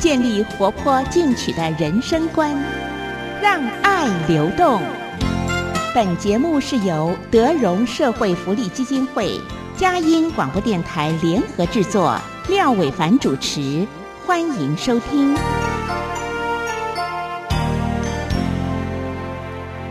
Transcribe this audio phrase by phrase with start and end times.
[0.00, 2.50] 建立活泼进取的人生观，
[3.42, 4.80] 让爱流动。
[5.94, 9.38] 本节目是由德荣社会福利基金会、
[9.76, 13.86] 佳音广播电台联合制作，廖伟凡主持，
[14.26, 15.36] 欢迎收听。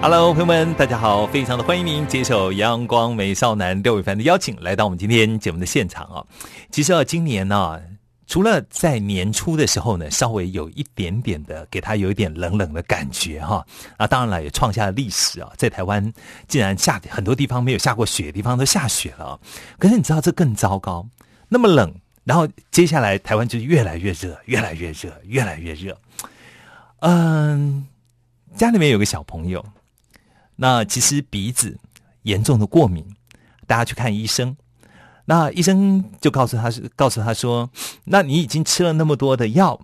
[0.01, 6.25] Hello，朋友们，大家好，非常的欢迎您接受阳光美少男廖伟凡的邀请，来到我们今天节目的现场啊。
[6.71, 7.79] 其实啊，今年呢、
[8.29, 13.65] 除了在年初的时候呢，稍微有一点点的给他有一点冷冷的感觉哈
[13.97, 16.13] 啊，当然了，也创下了历史啊，在台湾
[16.47, 19.39] 竟然下很多地方没有下过雪的地方都下雪了。
[19.79, 21.03] 可是你知道这更糟糕，
[21.47, 21.91] 那么冷，
[22.23, 25.99] 然后接下来台湾就越来越热，越来越热，越来越热。
[26.99, 27.87] 嗯，
[28.55, 29.65] 家里面有个小朋友。
[30.55, 31.75] 那其实鼻子
[32.21, 33.03] 严重的过敏，
[33.65, 34.55] 大家去看医生。
[35.29, 37.69] 那医生就告诉他是告诉他说，
[38.05, 39.79] 那你已经吃了那么多的药，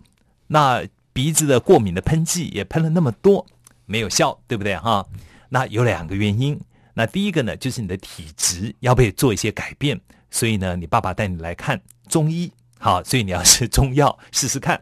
[0.47, 3.45] 那鼻子的过敏的喷剂也喷了那么多，
[3.85, 5.05] 没有效，对不对哈？
[5.49, 6.59] 那有两个原因。
[6.95, 10.01] 那第一个呢，就是你的体质要被做一些改变，
[10.31, 14.81] 所以呢，你爸爸带你来看中医，好，所以你要吃中药试试看。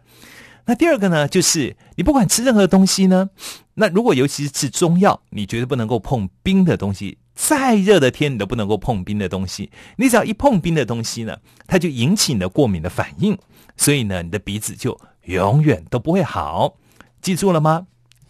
[0.65, 3.29] 那第二个呢，就是你不管吃任何东西呢，
[3.73, 9.69] 那如果尤其是吃中药，你绝对不能够碰冰的东西，再热的天你都不能够碰冰的东西。
[9.97, 13.37] 你只要一碰冰的东西呢，它就引起你的过敏的反应，
[13.75, 16.77] 所以呢，你的鼻子就永远都不会好。
[17.21, 17.87] 记住了吗？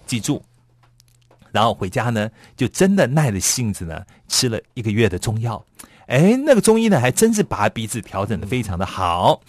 [0.08, 0.44] 记住。
[1.52, 5.64] 然后回家呢，就真的耐着性子呢，吃了一个月的中药。
[6.08, 9.40] 哎，那个中医呢，还真是把鼻子调整的非常的好。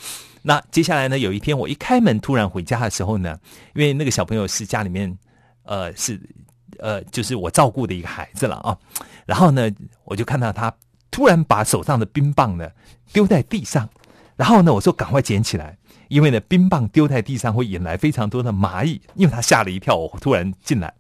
[0.47, 3.41] 那接下来呢，有一天我一开门突然回家的时候呢，
[3.75, 5.19] 因为那个小朋友是家里面，
[5.63, 6.21] 呃，是
[6.79, 8.77] 呃，就是我照顾的一个孩子了啊。
[9.25, 9.73] 然后呢，
[10.05, 10.71] 我就看到他
[11.11, 12.69] 突然把手上的冰棒呢
[13.11, 13.89] 丢在地上，
[14.37, 15.79] 然后呢，我说赶快捡起来，
[16.09, 20.93] 因为呢，冰棒丢在地上会引来非常多的蚂蚁，因为他吓了一跳，我突然进来，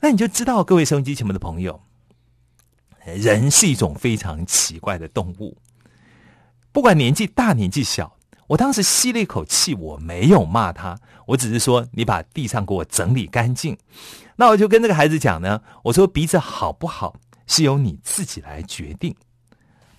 [0.00, 1.78] 那你就知道，各位收音机前面的朋友，
[3.04, 5.54] 人是一种非常奇怪的动物，
[6.72, 8.13] 不管年纪大年纪小。
[8.48, 13.76] 我当时吸了一口气，我没有骂他，我只是说你把地上给我整理干净。
[14.36, 17.14] 那我就跟这个孩子讲呢，我说鼻子好不好
[17.46, 19.14] 是由你自己来决定，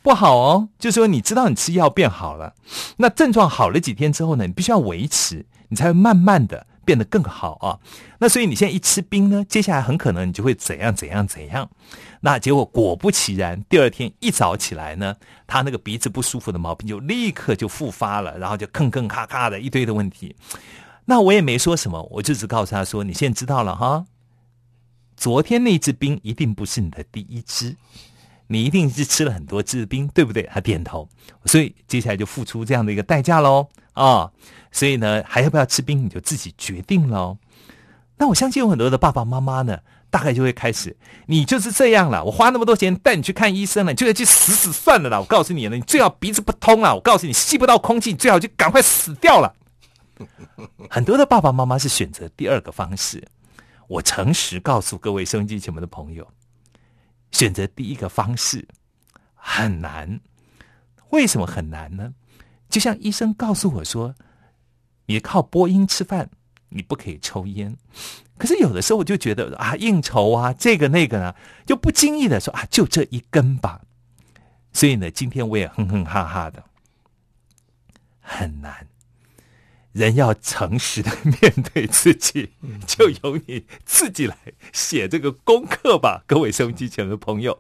[0.01, 2.53] 不好哦，就说你知道你吃药变好了，
[2.97, 7.79] 那症状好了几天之后呢，你必须要维持，你才会慢慢的变得更好啊。
[8.19, 11.69] 那所以你现在一吃冰呢，接下来很可能你就会怎样怎样怎样。
[12.22, 15.16] 那结果果不其然，第二天一早起来呢，
[15.46, 20.35] 他那个鼻子不舒服的毛病就立刻就复发了，然后就吭吭咔咔的一堆的问题。
[21.06, 24.06] 那我也没说什么，我就只告诉他说：“你现在知道了哈，
[25.16, 27.75] 昨天那支冰一定不是你的第一支，
[28.47, 31.07] 你一定是吃了很多支冰，对不对？”他点头，
[31.46, 34.31] 所以接下来就付出这样的一个代价喽啊！
[34.72, 37.38] 所以呢，还要不要吃冰，你就自己决定喽。
[38.17, 39.79] 那我相信有很多的爸爸妈妈呢。
[40.11, 40.95] 大概就会开始，
[41.25, 42.23] 你就是这样了。
[42.23, 45.19] 我花那么多钱带你去看医生了，你就要去死死算了啦！
[45.19, 46.95] 我告诉你了，你最好鼻子不通了。
[46.95, 49.53] 我告诉你，吸不到空气，你最好就赶快死掉了。
[50.89, 53.22] 很多的爸爸妈妈是选择第二个方式。
[53.89, 56.25] 我诚实告诉各位收音机前面的朋友，
[57.31, 58.66] 选择第一个方式
[59.34, 60.22] 很难。
[61.09, 62.13] 为什么很难呢？
[62.69, 64.13] 就像医生告诉我说，
[65.05, 66.29] 你靠播音吃饭，
[66.69, 67.77] 你不可以抽烟。
[68.37, 73.81] 可是有的时候我就觉得啊，应酬啊，这个那个呢，就不经意的说啊，就这一根吧。
[74.73, 76.63] 所以呢，今天我也哼哼哈哈的，
[78.19, 78.87] 很难。
[79.93, 82.49] 人要诚实的面对自己，
[82.85, 84.37] 就由你自己来
[84.73, 87.57] 写这个功课吧，各位收音机前的朋友。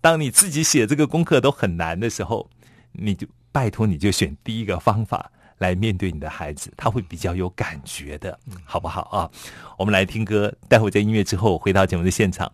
[0.00, 2.48] 当你自己写这个功课都很难的时候，
[2.92, 5.30] 你就拜托你就选第一个方法。
[5.58, 9.30] 来面对你的孩子，他会比较有感觉的，好不好啊？
[9.78, 12.52] 我们来听歌，待会在音乐之后回到节目的现场。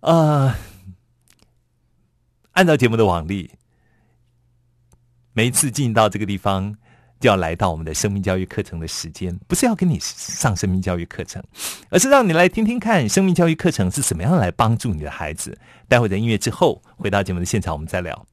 [0.00, 0.54] 呃，
[2.52, 3.50] 按照节目的往例，
[5.32, 6.76] 每一次进到这个地方，
[7.18, 11.42] 就要来到我们的生命教育课程的时间，不是要跟你上生命教育课程，
[11.88, 15.58] 而是让你来听听看生命教育课程是怎么样来帮助你的孩子。
[15.88, 18.26] 待会在音乐之后回到节目的现场，我们再聊。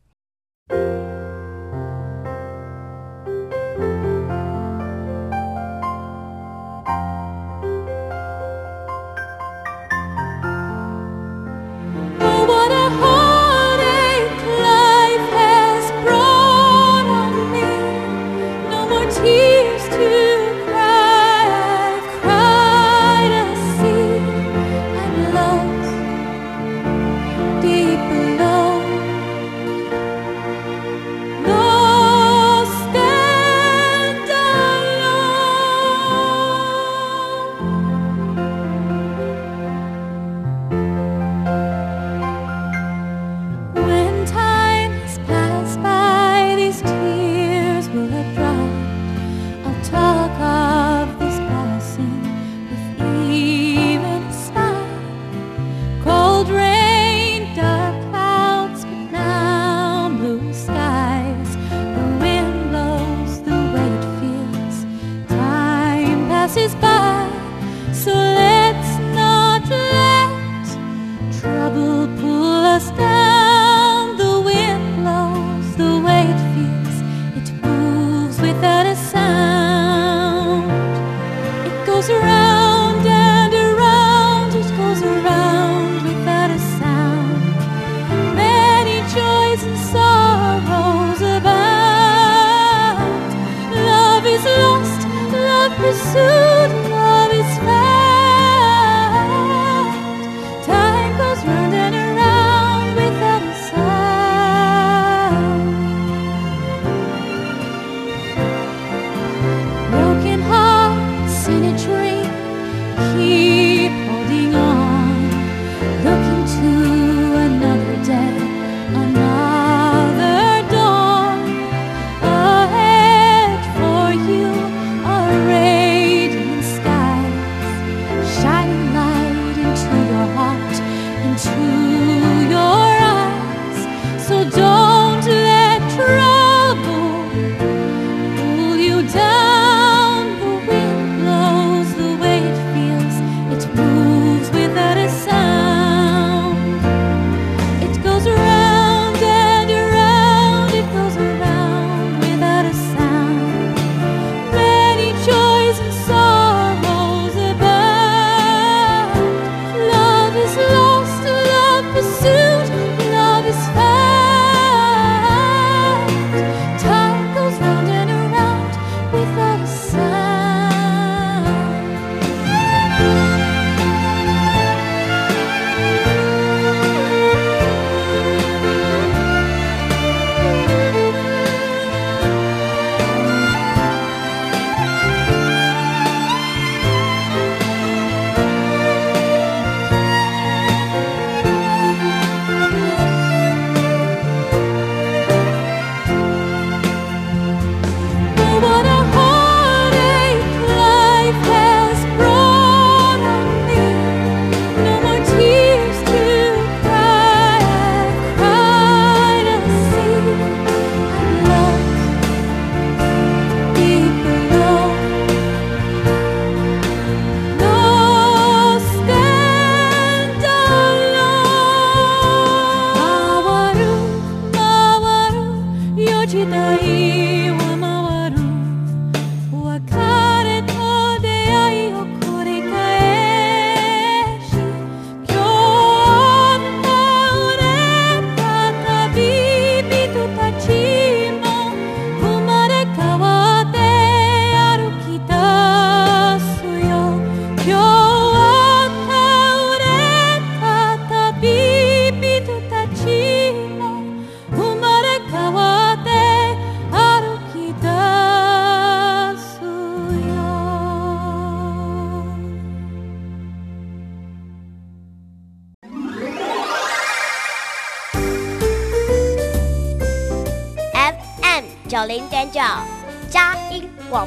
[131.23, 131.92] Into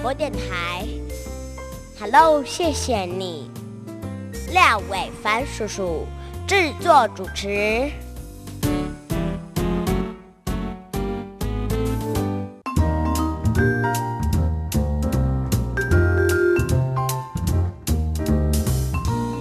[0.06, 0.86] 播电台。
[1.98, 3.50] Hello，谢谢你，
[4.52, 6.06] 廖伟凡叔叔
[6.46, 7.90] 制作主持。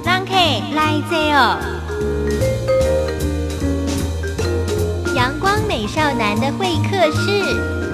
[0.03, 1.59] 让 K 来这哦。
[5.15, 7.84] 阳光美少男的会客室。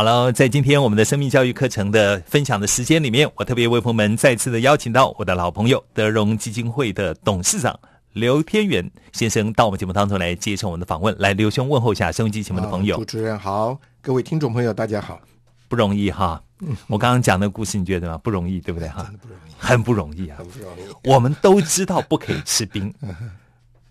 [0.00, 7.78] 好了，在今天我们的生命教育课程的分享的时间里面，我特别为朋友们再次的邀请到我的老朋友德荣基金会的董事长
[8.14, 11.14] 刘天元先生到我们节目当中来接受我们的访问。
[11.18, 15.20] 来，刘兄问候一下收音机前面的朋友，主持人好，各位听众朋友大家好。
[15.68, 16.42] 不容易哈。
[16.86, 18.16] 我刚刚讲的故事，你觉得吗？
[18.24, 19.02] 不容易，对不对哈？
[19.02, 20.48] 真的不容易，很不容易啊很！
[20.48, 21.10] 不容易。
[21.10, 22.90] 我们都知道不可以吃冰，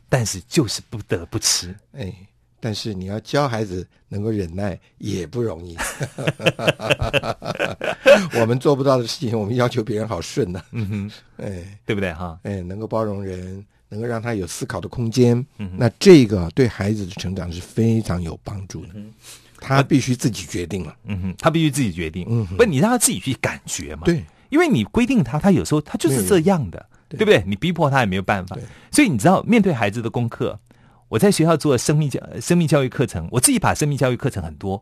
[0.10, 1.76] 但是就是不得不吃。
[1.94, 2.12] 哎，
[2.60, 5.78] 但是你要教孩子能够忍耐也不容易。
[8.40, 11.12] 我们做不到的事情，我们要求别人好顺呢、嗯哼，
[11.44, 12.40] 哎对不对哈？
[12.44, 18.94] 哎，能够包容人，能够让他有思考的空间，嗯那这个对孩子的成长是非常有帮助的。
[19.62, 20.96] 他必须自己决定了。
[21.06, 22.26] 嗯哼，他必须自己决定。
[22.30, 27.44] 嗯哼不，你让他自己去感觉嘛。，对，因为你规定他，他有时候他就是这样的，对对不对？
[27.46, 28.58] 你逼迫他也没有办法。
[28.92, 30.58] 所以你知道，面对孩子的功课，
[31.10, 34.82] 我在学校做生命教生命教育课程，我自己把生命教育课程很多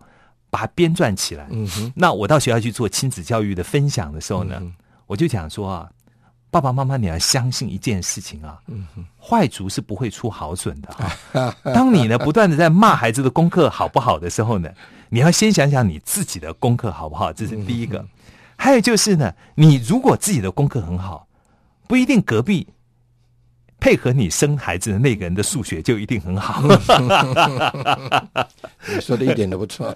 [0.49, 1.47] 把它编撰起来。
[1.49, 4.73] 嗯哼，那我到学校去做亲子教育的分享的时候呢，嗯
[5.07, 5.89] 我就讲说啊，
[6.51, 10.89] 爸爸妈妈你要相信一件事情啊，嗯哼，坏竹是不会出好笋的
[11.33, 11.55] 啊。
[11.73, 14.69] 当你呢不断的在骂孩子的功课好不好的时候呢，
[15.09, 18.05] 你要先想想你自己的功课好不好，这是第一个。
[18.57, 21.27] 还有就是呢，你如果自己的功课很好，
[21.87, 22.67] 不一定隔壁
[23.79, 26.61] 配合你生孩子的那个人的数学就一定很好。
[28.87, 29.95] 你说的一点都不错。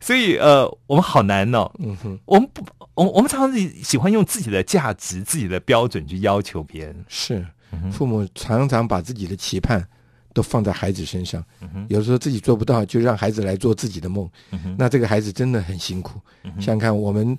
[0.00, 1.70] 所以呃，我们好难哦。
[1.78, 2.64] 嗯哼，我们不，
[2.94, 7.04] 我我们常常是喜欢用自己的价值、自己的标准去要求别人。
[7.08, 7.44] 是，
[7.92, 9.86] 父母常常把自己的期盼
[10.36, 11.42] 都放在孩子身上，
[11.88, 14.28] 有时候自己做不到，就让孩子来做自己的梦。
[14.76, 16.20] 那这个孩子真的很辛苦。
[16.56, 17.34] 想想看，我们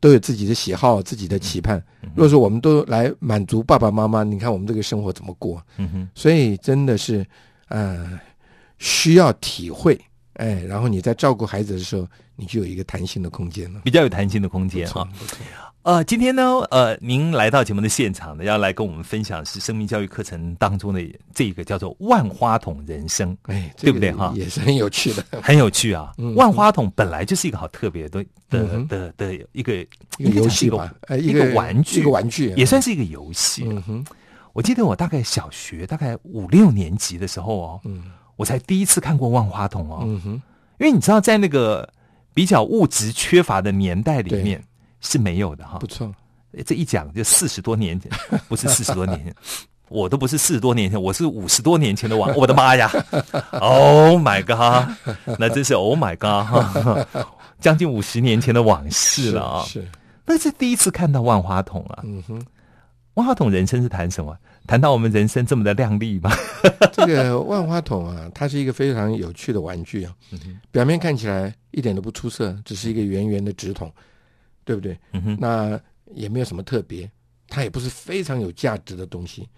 [0.00, 1.80] 都有自己的喜好、自己的期盼。
[2.12, 5.64] 如果说我们都来满足爸爸妈妈，你看我们这个生活怎么过？
[5.76, 7.24] 嗯，所以真的是，
[7.68, 8.18] 呃，
[8.78, 9.96] 需要体会。
[10.32, 12.04] 哎，然后你在照顾孩子的时候，
[12.34, 13.82] 你就有一个弹性的空间了。
[13.84, 15.06] 比较有弹性的空间啊。
[15.82, 21.00] 呃，今天呢，呃，您来到节目的现场呢，要来跟我们分享是生命教育课程当中的
[21.34, 24.12] 这个叫做“万花筒人生哎，对不对？
[24.12, 24.30] 哈。
[24.36, 26.12] 也是很有趣的”，很有趣啊。
[26.18, 26.34] 嗯。
[26.34, 29.74] 万花筒本来就是一个好特别的的的的一个
[30.18, 33.64] 一个游戏吧，哎，是一个个玩具，一个玩具也算是一个游戏。
[33.66, 34.04] 嗯哼，
[34.52, 38.04] 我记得我大概小学大概五六年级的时候哦，嗯。
[38.36, 40.00] 我才第一次看过万花筒哦。
[40.02, 40.30] 嗯哼，
[40.78, 41.88] 因为你知道，在那个
[42.34, 44.62] 比较物质缺乏的年代里面
[45.00, 45.86] 是没有的哈不。
[45.86, 46.12] 错。
[46.66, 48.10] 这一讲就四十多年前，
[48.48, 49.34] 不是四十多年前，
[49.88, 52.90] 我都不是四十多年前，我是五十多年前的往，我的妈呀！
[53.60, 54.88] Oh my god，
[55.38, 57.06] 那真是 Oh my god，哈
[57.60, 59.62] 将近五十年前的往事了啊！
[59.64, 59.88] 是，是
[60.26, 62.02] 那是第一次看到万花筒啊！
[62.04, 62.42] 嗯哼，
[63.14, 64.36] 万花筒人生是谈什么？
[64.66, 66.32] 谈到我们人生这么的亮丽吗？
[66.92, 70.12] 这个万花筒啊，它是一个非常有趣的玩具啊。
[70.72, 73.92] 表面看起来一点都不出色，只是一个圆圆的纸筒，
[74.64, 74.98] 对不对？
[75.38, 75.80] 那
[76.12, 77.10] 也没有什么特别，
[77.48, 79.48] 它也不是非常有价值的东西。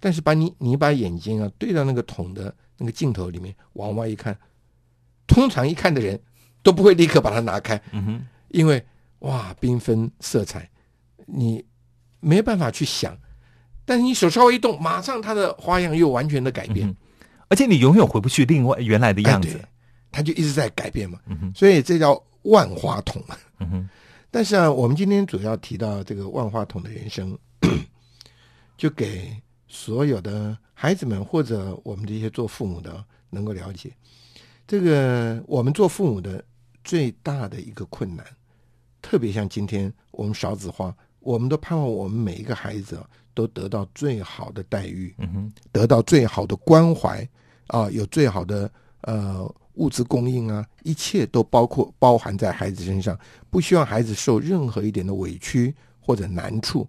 [0.00, 4.36] 但是把你你把眼睛啊对到那个桶的那个镜头里面，往外一看，
[5.26, 6.20] 通常一看的人
[6.62, 8.84] 都不会立刻把它拿开，嗯哼，因为
[9.20, 10.68] 哇，缤纷色彩，
[11.26, 11.64] 你
[12.20, 13.16] 没办法去想。
[13.84, 16.88] 但是你手稍微一动，马上它的花样又完全的改变。
[16.88, 16.96] 嗯
[17.50, 19.58] 而且你永远回不去另外原来的样子。
[20.12, 21.18] 它就一直在改变嘛。
[21.24, 23.22] 嗯哼，所以这叫万花筒。
[23.58, 23.88] 嗯哼，
[24.30, 27.36] 但是啊，我们今天主要提到这个万花筒的人生，
[28.76, 29.34] 就给
[29.66, 33.90] 所有的孩子们或者我们这些做父母的能够了解，
[34.66, 36.44] 这个我们做父母的
[36.84, 38.24] 最大的一个困难，
[39.00, 47.26] 特别像今天我们少子化，我们都盼望我们每一个孩子啊都得到最好的待遇，嗯哼，得到最好的关怀
[47.68, 48.70] 啊，有最好的
[49.02, 53.18] 呃物资供应啊，一切都包括包含在孩子身上，
[53.48, 56.86] 不希望孩子受任何一点的委屈或者难处。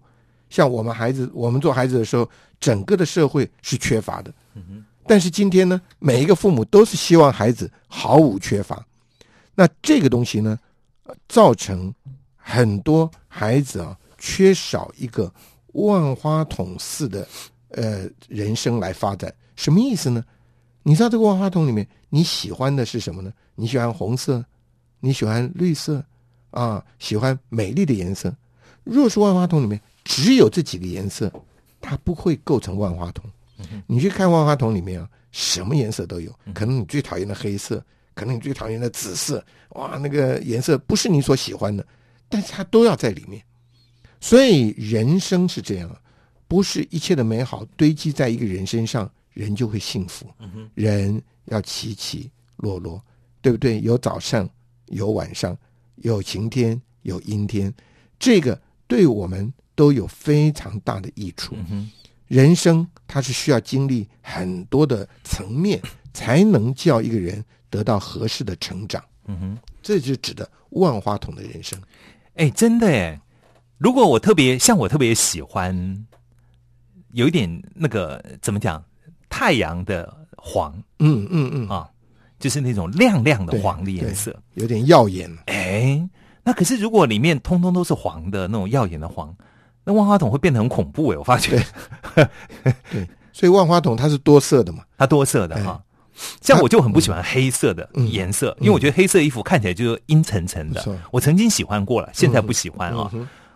[0.48, 2.28] 像我们孩子，我们做孩子的时候，
[2.58, 4.34] 整个的社会是缺乏的。
[5.06, 8.84] 但是今天呢，每一个父母都是希望孩子毫无缺乏。
[9.54, 10.58] 那这个东西呢，
[11.04, 11.92] 呃造成
[12.36, 15.32] 很多孩子啊缺少一个
[15.74, 17.26] 万花筒似的
[17.70, 19.32] 呃人生来发展。
[19.56, 20.24] 什么意思呢？
[20.82, 23.32] 你知道这个万花筒里面你喜欢的是什么呢？
[23.54, 24.44] 你喜欢红色，
[25.00, 26.04] 你喜欢绿色，
[26.50, 28.34] 啊，喜欢美丽的颜色。
[28.82, 31.30] 若是万花筒里面只有这几个颜色，
[31.80, 33.24] 它不会构成万花筒。
[33.86, 36.34] 你去看万花筒里面啊，什么颜色都有。
[36.54, 37.84] 可能你最讨厌的黑色，
[38.14, 41.86] 可能你最讨厌的紫色，哇，那个颜色不是你所喜欢的，
[42.28, 43.42] 但是它都要在里面。
[44.18, 46.00] 所以人生是这样啊，
[46.48, 49.10] 不是一切的美好堆积在一个人身上，
[49.40, 50.26] 人就会幸福。
[50.74, 53.02] 人要起起落落，
[53.40, 53.80] 对不对？
[53.80, 54.48] 有早上，
[54.88, 55.56] 有晚上，
[55.96, 57.72] 有晴天，有阴天，
[58.18, 61.56] 这个对我们都有非常大的益处。
[62.26, 65.80] 人生它是需要经历很多的层面，
[66.12, 69.02] 才能叫一个人得到合适的成长。
[69.26, 69.58] 嗯哼。
[69.82, 71.80] 这就指的万花筒的人生。
[72.34, 73.18] 哎，真的哎！
[73.78, 76.06] 如果我特别像我特别喜欢，
[77.12, 78.84] 有一点那个怎么讲，
[79.30, 81.88] 太阳的黄嗯嗯嗯，啊，
[82.38, 84.36] 就是那种亮亮的黄的颜色。
[84.54, 85.30] 有点耀眼。
[85.46, 86.06] 哎，
[86.42, 89.34] 那可是如果里面通通都是黄的那种耀眼的黄，
[89.84, 91.16] 那万花筒会变得很恐怖哎！
[91.16, 91.64] 我发觉
[92.90, 94.82] 对 所以万花筒它是多色的嘛。
[94.98, 95.82] 它多色的哈。
[96.42, 100.84] 像我就很不喜欢黑色的嗯颜色，因为我觉得黑色衣服看起来就是阴沉沉的。
[101.10, 103.10] 我曾经喜欢过了，现在不喜欢啊。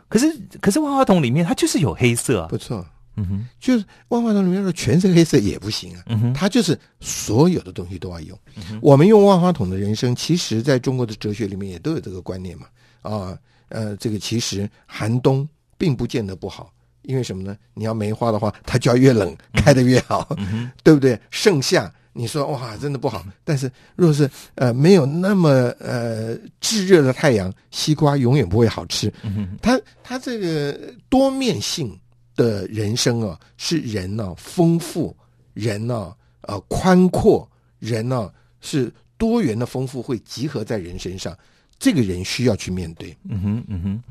[0.09, 2.57] 可是可是万花筒里面它就是有黑色啊不。
[2.57, 8.39] 错，嗯哼，就是万花筒里面说全是黑色也不行啊，嗯哼，它就是所有的东西都要用。
[8.81, 12.67] 我们用万花筒的人生，其实在中国的哲学里面也都有这个观念嘛。
[13.03, 17.57] 啊，呃，这个其实寒冬并不见得不好，因为什么呢？
[17.75, 20.37] 你要梅花的话，它就要越冷，开得越好，
[20.83, 21.19] 对不对？
[21.31, 21.93] 盛夏。
[22.17, 23.27] 你说哇，真的不好。
[23.43, 29.13] 但是若是呃没有那么呃炙热的太阳，西瓜永远不会好吃。
[29.61, 30.79] 它它这个
[31.09, 31.99] 多面性
[32.37, 35.17] 的人生啊，是人呢、丰富，
[35.53, 37.49] 人呢呃宽阔，
[37.79, 41.37] 人呢是多元的丰富会集合在人身上，
[41.79, 43.17] 这个人需要去面对。
[43.29, 44.03] 嗯哼，嗯哼。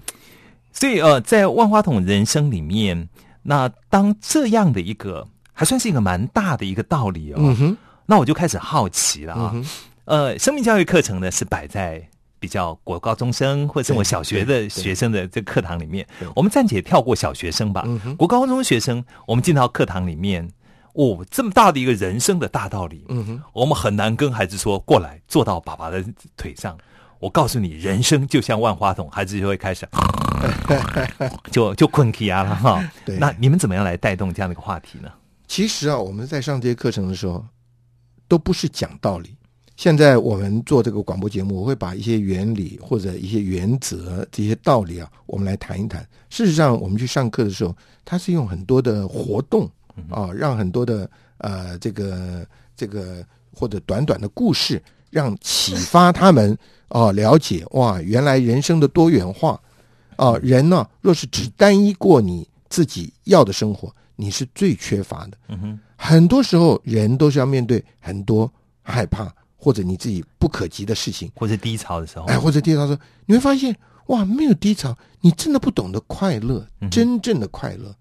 [0.72, 3.08] 所以呃，在万花筒人生里面，
[3.44, 9.56] 那当这样的一个还算是一个蛮大的一个道理哦，嗯哼，那我就开始好奇了啊。
[10.06, 12.06] 呃，生命教育课程呢是摆在
[12.43, 17.88] 比较国高中生或者是我小学的学生的这课堂里面，我们暂且跳过小学生吧。
[18.17, 20.45] 国高中学生，我们进到课堂里面，
[20.91, 26.03] 哦，这么大的一个人生的大道理，嗯哼，我们很难跟孩子说过来坐到爸爸的
[26.36, 26.77] 腿上。
[27.19, 29.88] 我告诉你，人生就像万花筒，孩子就会开始
[31.49, 32.84] 就就困起啊了哈。
[33.06, 35.10] 对那你们怎么样来带动这样的一个话题呢？
[35.47, 37.45] 其实啊，我们在上这些课程的时候，
[38.27, 39.38] 都不是讲道理。
[39.75, 46.07] 现在我们做这个广播节目，我会把一些原理或者一些原则、这些道理啊，我们来谈一谈。
[46.29, 49.69] 事实上，我们去上课的时候，它是用很多的活动
[50.09, 51.09] 啊，让很多的
[51.39, 56.57] 呃这个这个或者短短的故事，让启发他们
[56.89, 59.59] 啊了解哇，原来人生的多元化
[60.17, 65.38] 啊，人呢、若是只单一过你自己要的生活，你是最缺乏的。
[65.49, 68.51] 嗯哼，很多时候人都是要面对很多
[68.83, 69.33] 害怕
[69.63, 73.73] 或者你自己不可及的事情，或者低潮的时候，哎，或者低潮的时候，你会发现
[74.08, 77.95] 哇，没有低潮，你真的不懂得快乐，真正的快乐，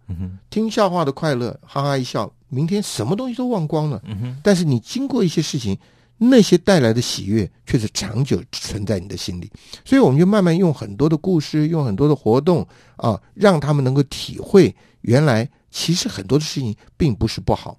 [0.50, 4.02] 听笑话的快乐，哈哈一笑，明天什么东西都忘光了。
[4.06, 5.78] 嗯哼，但是你经过一些事情，
[6.18, 9.48] 那些带来的喜悦却是长久存在你的心里。
[9.84, 17.78] 所以我们就慢慢用很多的故事，用很多的活动啊，让他们能够体会，原来其实很多的事情并不是不好。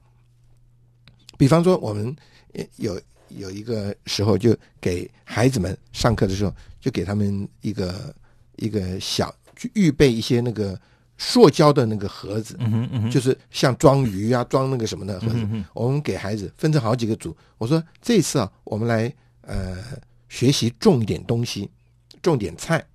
[1.38, 2.16] 比方说，我们
[2.54, 2.98] 呃有
[3.38, 8.14] 有一个时候，就给孩子们上课的时候，就给他们一个
[8.58, 10.80] 一个小，去预备一些那个
[11.18, 17.36] 塑胶的那个盒子，嗯哼，嗯哼，就是像装鱼啊、装那个什么的盒子，嗯我们给孩子分成好几个组。
[17.58, 19.78] 我说这次啊，我们来呃
[20.30, 21.70] 学习种一点东西，
[22.22, 22.86] 种点菜。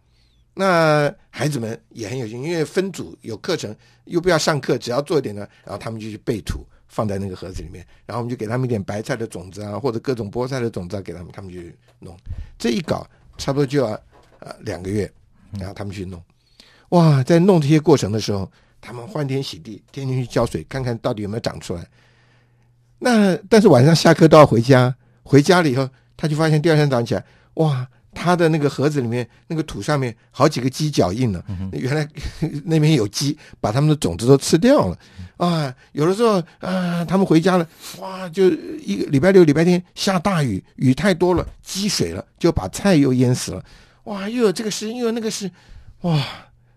[0.55, 3.75] 那孩子们也很有兴趣，因为分组有课程，
[4.07, 12.17] 又不要上课，只要做一点呢，然后他们就去备土，放在那个盒子里面，然后我们就给他们一点白菜的种子啊，或者各种菠菜的种子啊，给他们，他们去弄。
[12.59, 13.89] 这一搞差不多就要
[14.41, 15.11] 呃两个月，
[15.53, 16.21] 然后他们去弄。
[16.91, 21.87] 哇，在弄这些过程的时候，他们欢天喜地，天天去浇水，看看到底有没有长出来。
[22.99, 27.25] 那但是晚上下课都要回家，回家了以后，他就发现第二天早上起来，
[27.55, 32.09] 哇，他的那个盒子里面那个土上面好几个鸡脚印了，原来
[32.65, 34.99] 那边有鸡把他们的种子都吃掉了
[35.37, 35.73] 啊！
[35.93, 37.69] 有的时候啊，他们回家了，
[38.01, 38.47] 哇，就
[38.85, 43.65] 一个礼拜六、礼拜天下大雨，雨太多了，积水了，就把菜又淹死了，
[44.05, 45.51] 哇，又有这个事，又有那个事，
[46.01, 46.25] 哇，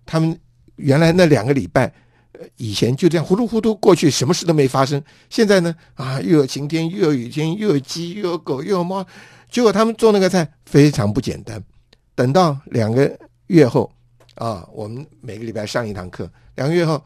[0.06, 0.40] 他们
[0.76, 1.86] 原来那两个礼拜。
[2.34, 5.00] 呃以前就这样糊里糊涂过去，什么事都没发生。
[5.30, 9.06] 现在呢，啊，又有晴天，又有雨天，又有鸡，又有狗，又有猫。
[9.52, 11.64] 结果他们做那个菜非常不简单。
[12.16, 13.92] 等到两个月后，
[14.36, 17.04] 啊，我们每个礼拜上一堂课，两个月后，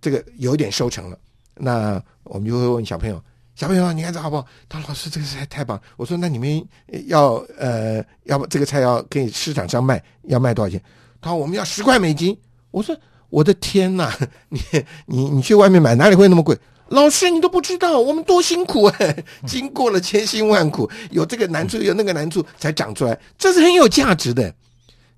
[0.00, 1.18] 这个有点收成了。
[1.54, 3.22] 那我们就会问小朋友
[3.54, 6.66] ：“小朋友，你看这好不好？”他说：“老师，这个菜太棒。”我说：“那你们
[7.06, 10.82] 要呃，要不这个菜要给市场上卖，要卖多少钱？”
[11.20, 12.36] 他说：“我们要十块美金。”
[12.72, 12.96] 我说
[13.28, 14.10] ：“我的天呐，
[14.48, 14.60] 你
[15.06, 16.58] 你你去外面买哪里会那么贵？”
[16.92, 19.24] 老师，你都不知道我们多辛苦哎！
[19.46, 24.54] 经过了千辛万苦，有这个难处，有那个难处，才长出来，这是很有价值的。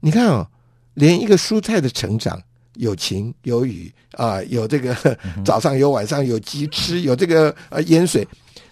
[0.00, 0.48] 你看啊、哦，
[0.94, 2.40] 连一个蔬菜的成长，
[2.74, 4.96] 有晴有雨啊，有这个
[5.44, 8.26] 早上有晚上有鸡吃，有这个呃盐水，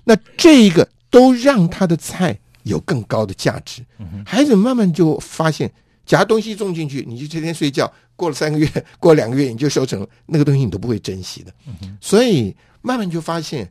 [0.04, 3.84] 那这一个都让他的菜有更高的价值。
[4.24, 5.68] 孩子慢慢就发现，
[6.06, 8.68] 夹东西种进去，你就天天睡觉，过了三个月，
[9.00, 11.52] 过了两个月，你就收成了，那个东西你都不会珍惜的。
[12.00, 13.70] 所以慢慢就发现，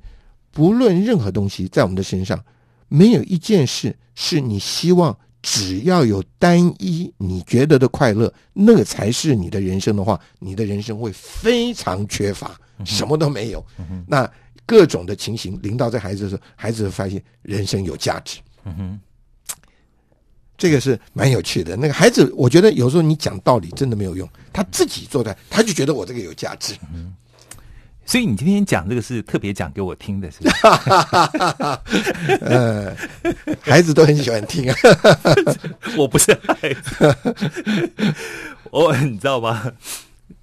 [0.52, 2.44] 不论任何东西在我们的身上，
[2.88, 13.66] 没有一件事是你希望只要有单一你觉得的快乐，那个才是你的人生的话，你的人生会非常缺乏，什么都没有。
[14.08, 14.30] 那
[14.66, 18.40] 各种的情形临到这孩子的时候，孩子会发现人生有价值。
[18.64, 19.00] 嗯哼，
[20.58, 21.76] 这个是蛮有趣的。
[21.76, 26.76] 那个孩子，我觉得有时候你讲道理真的没有用，他自己做的，他就觉得我这个有价值。
[28.12, 30.56] 所以你今天讲这个是特别讲给我听的，是不是？
[32.44, 32.94] 呃，
[33.62, 34.76] 孩子都很喜欢听啊。
[35.96, 37.16] 我不是孩子，
[38.70, 39.64] 我你知道吗？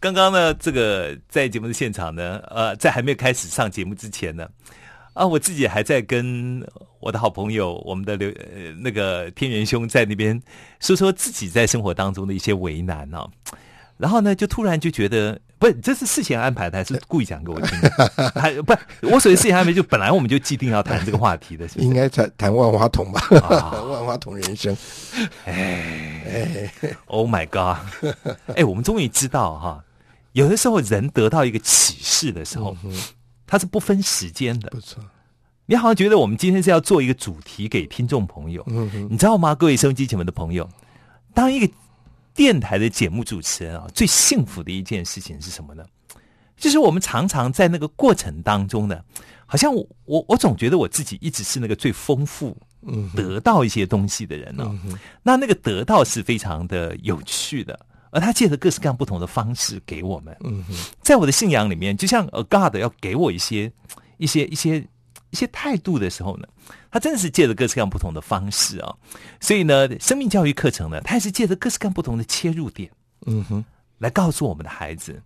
[0.00, 4.48] 刚刚呢，这个在节目的现场呢，呃，在还没有开始上节目之前呢，
[5.12, 6.66] 啊，我自己还在跟
[7.00, 10.40] 我的好朋友，我们的刘呃那个天元兄在那边
[10.80, 13.28] 说说自己在生活当中的一些为难哦。
[13.98, 17.90] 然后呢，就突然就觉得，不是，这是事前安排的，还是故意讲给我听的？
[18.34, 23.20] 还不，我所谓事前安排，就本来我们就既定要谈这个话题的，是不是应该谈谈万花筒吧？
[23.42, 24.76] 啊 万花筒人生，
[25.44, 26.72] 哎
[27.06, 28.14] ，Oh my God！
[28.54, 29.84] 哎，我们终于知道哈，
[30.32, 32.76] 有的时候人得到一个启示的时候，
[33.46, 34.70] 它是不分时间的。
[34.70, 35.02] 不错。
[35.66, 39.54] 你好像觉得我们今天是要做一个主题给听众朋友，嗯，你知道吗？
[39.54, 40.66] 各位收音机前面的朋友，
[41.34, 41.68] 当一个
[42.38, 45.84] 电台的节目主持人啊，最幸福的一件事情是什么呢？
[46.56, 49.02] 就是我们常常在那个过程当中呢，
[49.44, 54.66] 好像我我我总觉得我自己一直是那个最丰富、嗯，得到一些东西的人哦。
[54.84, 57.76] 嗯，那那个得到是非常的有趣的，
[58.10, 60.36] 而他借着各式各样不同的方式给我们。
[60.44, 63.72] 嗯哼，在我的信仰里面，就像呃 God 要给我一些
[64.18, 64.78] 一些一些
[65.30, 66.46] 一些态度的时候呢，
[66.90, 68.94] 他真的是借着各式各样不同的方式啊。
[69.40, 72.90] 所以呢，生命教育课程呢，它也是借着各式各样不同的切入点，
[73.26, 73.64] 嗯哼，
[73.98, 75.22] 来告诉我们的孩子，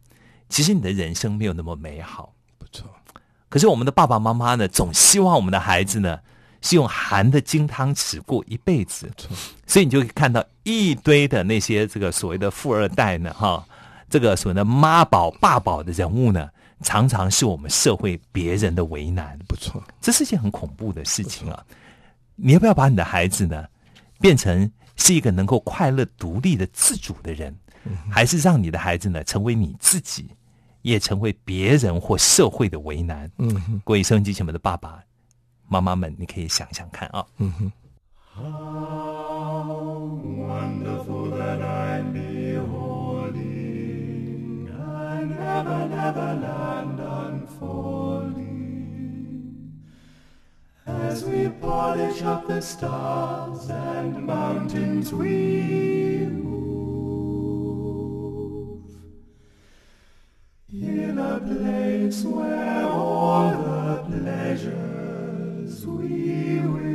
[0.49, 2.33] 其实你的人生没有那么美好。
[2.59, 2.89] 不错。
[3.49, 6.19] 可是我们的爸爸妈妈呢，总希望我们的孩子呢
[6.63, 9.11] 是用含的金汤匙过一辈子，
[9.67, 13.63] 所以你就可以看到一堆的那些这个所谓的富二代呢，哈，
[14.09, 16.49] 这个所谓的妈宝、爸宝的人物呢，
[16.83, 21.65] 常常是我们社会别人的为难，不错，这是一件很恐怖的事情啊！
[22.37, 23.65] 你要不要把你的孩子呢，
[24.21, 27.57] 变成是一个能够快乐、独立的自主的人，
[28.11, 30.29] 还是让你的孩子呢成为你自己，
[30.83, 33.31] 也成为别人或社会的为难？
[33.39, 35.01] 嗯哼，各位收音机前面的爸爸
[35.69, 37.25] 妈妈们，你可以想想看啊。
[37.39, 37.73] 嗯哼，
[51.13, 57.61] As we polish up the stars and mountains we move.
[60.73, 66.92] In a place where all the pleasures we will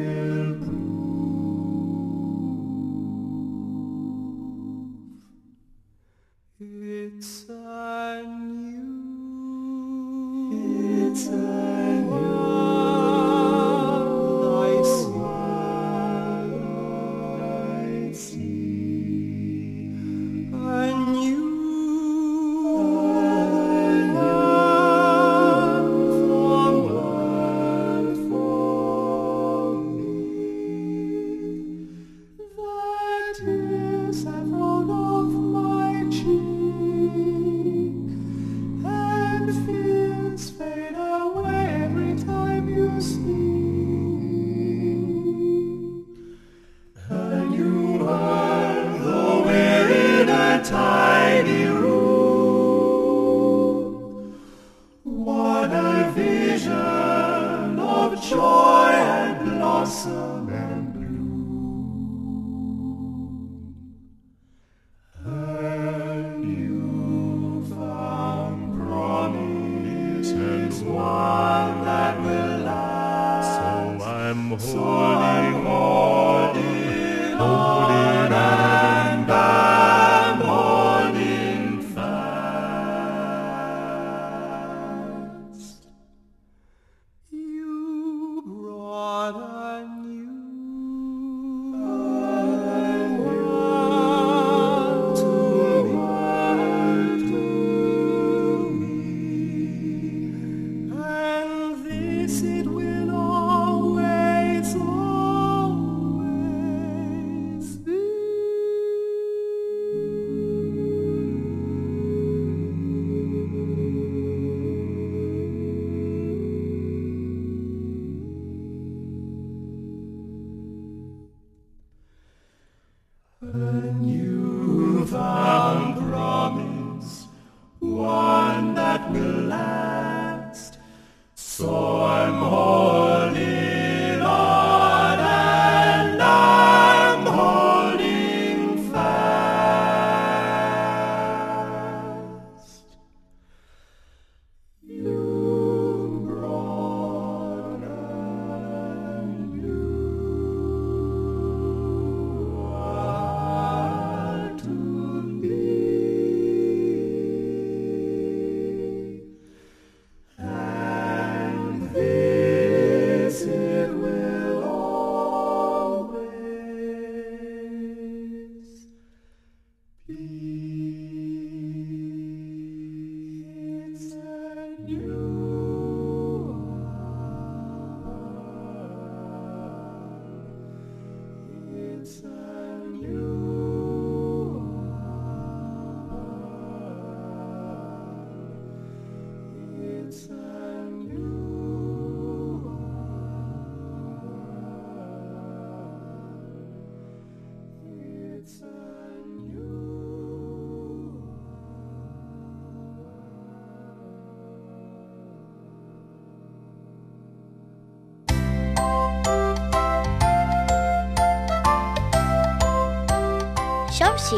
[59.97, 60.36] So.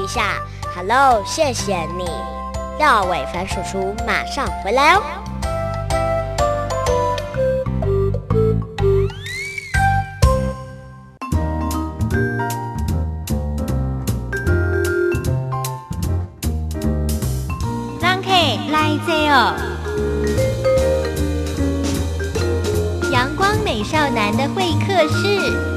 [0.10, 0.42] 下。
[0.76, 2.10] Hello，谢谢你，
[2.80, 5.02] 廖伟凡叔叔马上回来哦。
[18.02, 19.54] 让 K 来这哦。
[23.12, 25.69] 阳光美少男的会客室。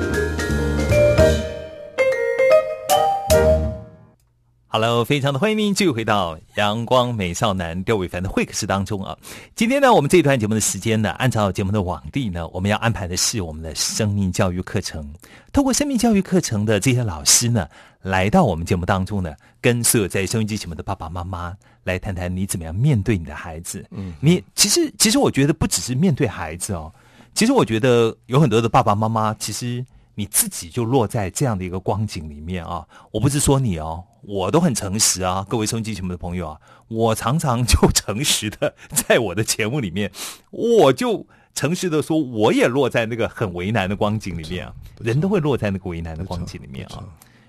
[5.04, 9.16] 非常的欢迎您继续回到阳光美少男刁伟凡的会客室当中啊。
[9.54, 15.12] 今天呢，我们这一段节目的时间呢，按照节目的往例呢，我们要安排的是我们的生命教育课程。
[15.52, 17.68] 透过生命教育课程的这些老师呢，
[18.02, 23.84] 来到我们节目当中呢，跟所有在收音机前面的爸爸妈妈来谈谈你怎么样面对你的孩子。
[23.90, 26.92] 嗯，你其实其实我觉得不只是面对孩子哦，
[27.34, 29.84] 其实我觉得有很多的爸爸妈妈，其实
[30.14, 32.87] 你自己就落在这样的一个光景里面啊。
[33.11, 40.11] 我不是说你哦，我都很诚实啊，各位收音机前面的朋友啊，我常常就诚实的在我的节目里面，
[40.51, 44.75] 我就诚实的说，我也落在那个很为难的光景里面啊。
[45.01, 47.05] 人都会落在那个为难的光景里面啊。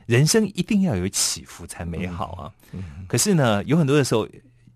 [0.06, 2.52] 人生一定要有起伏才美好啊。
[3.08, 4.28] 可是呢，有很多的时候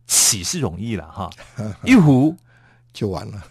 [0.05, 1.29] 起是容易了哈，
[1.83, 2.35] 一壶
[2.93, 3.43] 就完了。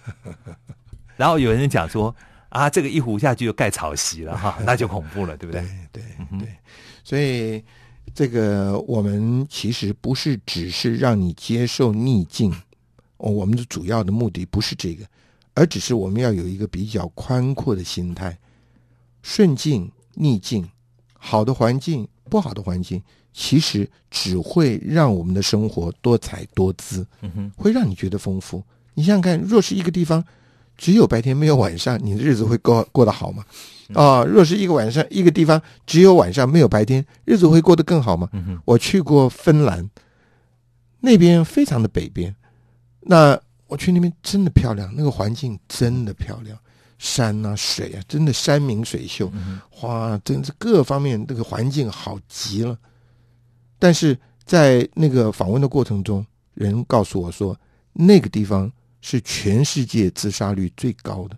[1.16, 2.14] 然后有人讲说
[2.56, 5.60] 啊，这个一壶下去就盖草席了哈， 那就恐怖了，对不对？
[5.92, 6.48] 对对对，
[7.04, 7.62] 所以
[8.14, 12.50] 这个我们其实不是只是让你接受逆境，
[13.18, 15.04] 哦，我们的主要的目的不是这个，
[15.52, 18.38] 而只是我们要有一个比较宽阔的心态，
[19.22, 20.66] 顺境、逆境，
[21.18, 23.02] 好的环境、不好的环境，
[23.34, 28.64] 其实只会让我们的生活多彩多姿，嗯哼，会让你觉得丰富。
[28.94, 30.24] 你想想看，若是一个地方
[30.76, 33.44] 只有白天没有晚上，你的日子会过过得好吗？
[33.94, 38.28] 啊，若是一个晚上一个地方只有晚上没有白天，日子会过得更好吗？
[38.32, 39.88] 嗯，我去过芬兰，
[41.00, 42.34] 那边非常的北边，
[43.00, 46.58] 那我去那边真的漂亮，那个环境真的漂亮，
[46.98, 49.32] 山啊水啊，真的山明水秀，
[49.82, 52.76] 哇，真是各方面那个环境好极了。
[53.78, 57.56] 但是在那个访问的过程中，人告诉我说，
[57.92, 58.70] 那个地方
[59.06, 61.36] 是全世界自杀率最高的。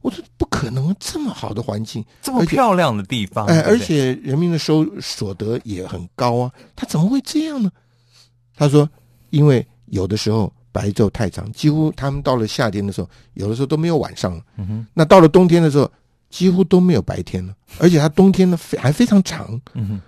[0.00, 7.70] 我说不可能，这么好的环境，这么漂亮的地方，哎，而且人民的收所得也很高啊，他怎么会这样呢？
[8.56, 8.90] 他说，
[9.30, 14.42] 因为有的时候白昼太长，几乎他们到了夏天的时候，有的时候都没有晚上了。
[14.56, 15.88] 嗯哼，那到了冬天的时候，
[16.28, 19.60] 几乎都没有白天了，而且它冬天呢非还非常长。
[19.74, 20.00] 嗯哼，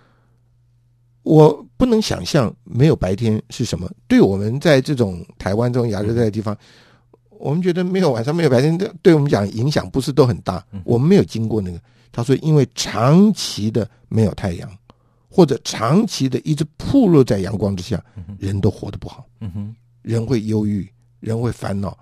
[1.23, 3.89] 我不能想象没有白天是什么。
[4.09, 6.57] 对我们在这种台湾这种亚热带的地方，
[7.39, 10.65] 我们觉得没有晚上没有白天，对对我们讲影响不是都很大。
[10.85, 11.81] 我们没有经过那个。
[12.11, 14.69] 他说，因为长期的没有太阳，
[15.29, 18.03] 或者长期的一直暴露在阳光之下，
[18.39, 20.89] 人都活得不好，嗯哼，人会忧郁，
[21.21, 21.97] 人会烦恼。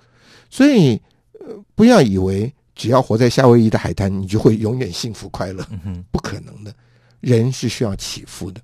[0.48, 1.00] 所以，
[1.40, 5.66] 呃，不要以为只要活在夏威夷的海滩，你就会永远幸福快乐。
[6.10, 6.72] 不可能的，
[7.20, 8.60] 人是需要起伏的。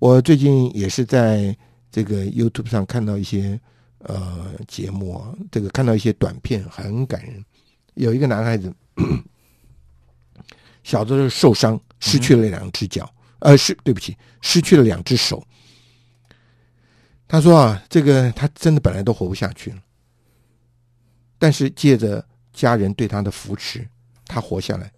[0.00, 1.56] 我最近也是在
[1.90, 3.58] 这个 YouTube 上看到一些
[4.04, 7.44] 呃节目啊，这个看到一些短片，很感人。
[7.94, 8.72] 有一个男孩子，
[10.82, 15.42] 小的时候受伤，失去了两只脚，呃，是对不起，失去了两只手。
[17.26, 19.82] 他说啊，这个他真的本来都活不下去了，
[21.38, 23.86] 但是借着家人对他的扶持，
[24.26, 24.92] 他活下来。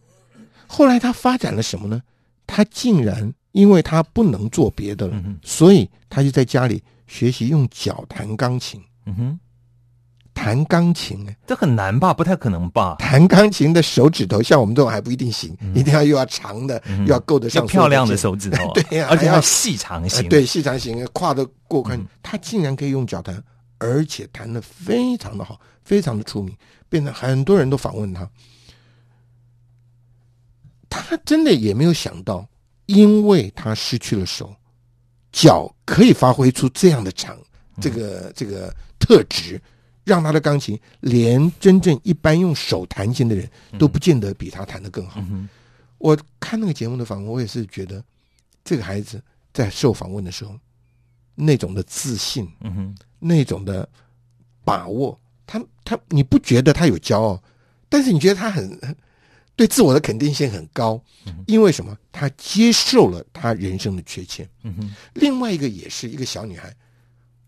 [0.66, 2.02] 后来他发展了什么呢？
[2.46, 8.82] 他竟然因为他不能做别的了，嗯所以他就在家里学习用脚弹钢琴。
[9.06, 9.40] 嗯哼，
[10.34, 12.12] 弹钢琴，哎，这很难吧？
[12.12, 12.96] 不太可能吧？
[12.98, 22.06] 弹钢琴的手指头像我们这种还不一定行，一定要又要长的，又要够得上漂亮的手手指头啊， 对而且要细长哎型，对，细长型跨得过宽，嗯。
[22.22, 23.42] 他竟然可以用脚弹，
[23.78, 26.54] 而且弹得非常的好，非常的出名，
[26.88, 28.28] 变得很多人都访问他。
[30.88, 32.46] 他真的也没有想到，
[32.86, 34.54] 因为他失去了手，
[35.30, 37.36] 脚可以发挥出这样的长，
[37.80, 39.60] 这个这个特质，
[40.04, 45.20] 让他的钢琴连真正一般用手弹琴的人都不见得比他弹得更好。
[45.30, 45.48] 嗯，
[45.98, 48.02] 我看那个节目的访问，我也是觉得
[48.64, 50.58] 这个孩子在受访问的时候，
[51.34, 53.88] 那种的自信，嗯哼，那种的
[54.64, 57.42] 把握，他他你不觉得他有骄傲，
[57.88, 58.78] 但是你觉得他很
[59.54, 61.02] 对自我的肯定性很高，
[61.46, 61.96] 因为什么？
[62.12, 64.48] 他接受了他人生的缺陷。
[64.62, 66.74] 嗯哼，另外一个也是一个小女孩，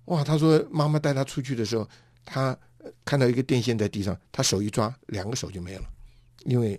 [0.08, 1.88] 哇，他说妈妈带他出去的时候，
[2.24, 5.86] 她呃看到一个电线在地上，他手一抓，两个手就没有了，
[6.44, 6.78] 因为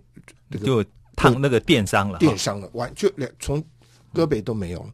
[0.52, 0.84] 这个就
[1.16, 3.60] 烫那个电伤了，电伤了，完就两从
[4.14, 4.94] 胳膊都没有了。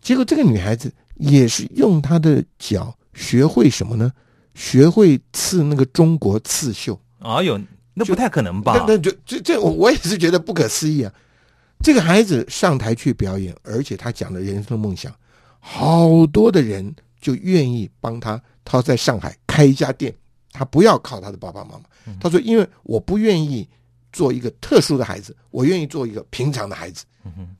[0.00, 4.12] 结果这个女孩子也是用她的脚学会什么呢？
[4.54, 7.00] 学会刺那个中国刺绣。
[7.20, 7.58] 哎呦，
[7.94, 8.74] 那不太可能吧？
[8.86, 11.14] 那那就这这我我也是觉得不可思议啊！
[11.80, 15.14] 这个孩子上台去表演，而且他讲的人生梦想，
[15.58, 18.38] 好多的人就愿意帮他。
[18.62, 20.14] 他在上海开一家店，
[20.50, 21.84] 他不要靠他的爸爸妈妈。
[22.20, 23.66] 他说：“因为我不愿意
[24.12, 27.06] 做一个特殊的孩子，我愿意做一个平常的孩子。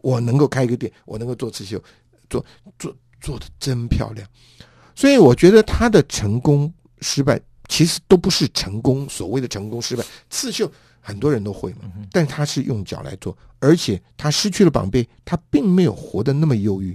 [0.03, 1.83] 我能够开一个店，我能够做刺绣，
[2.29, 2.45] 做
[2.79, 4.29] 做做的真漂亮。
[4.95, 6.71] 所以我觉得他的成功
[7.01, 10.71] 失败。”其实都不是成功，所谓的成功失败，刺绣
[11.01, 16.95] 很多人都会嘛，但他是用脚来做，而且他失去了宝贝，他并没有活得那么忧郁，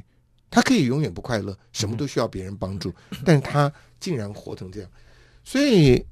[0.49, 2.93] 他可以永远不快乐，什么都需要别人帮助，
[3.25, 4.89] 但是他竟然活成这样，
[5.43, 6.05] 所以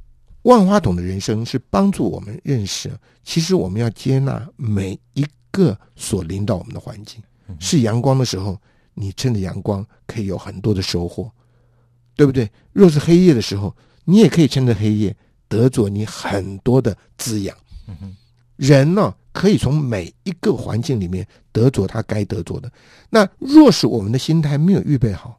[0.44, 2.92] 万花筒的人生是帮助我们认识，
[3.24, 7.22] 其实我们要接纳每一个所领导我们的环境，
[7.60, 8.60] 是阳光的时候，
[8.94, 11.32] 你趁着阳光可以有很多的收获，
[12.16, 12.50] 对不对？
[12.74, 13.76] 若是黑夜的时候。
[14.08, 15.18] 你也可以趁着黑夜
[15.48, 17.58] 得着你很多的滋养。
[18.56, 22.72] 人呢，可以从每一个环境里面得着他该得着的。
[23.10, 25.38] 那若是我们的心态没有预备好，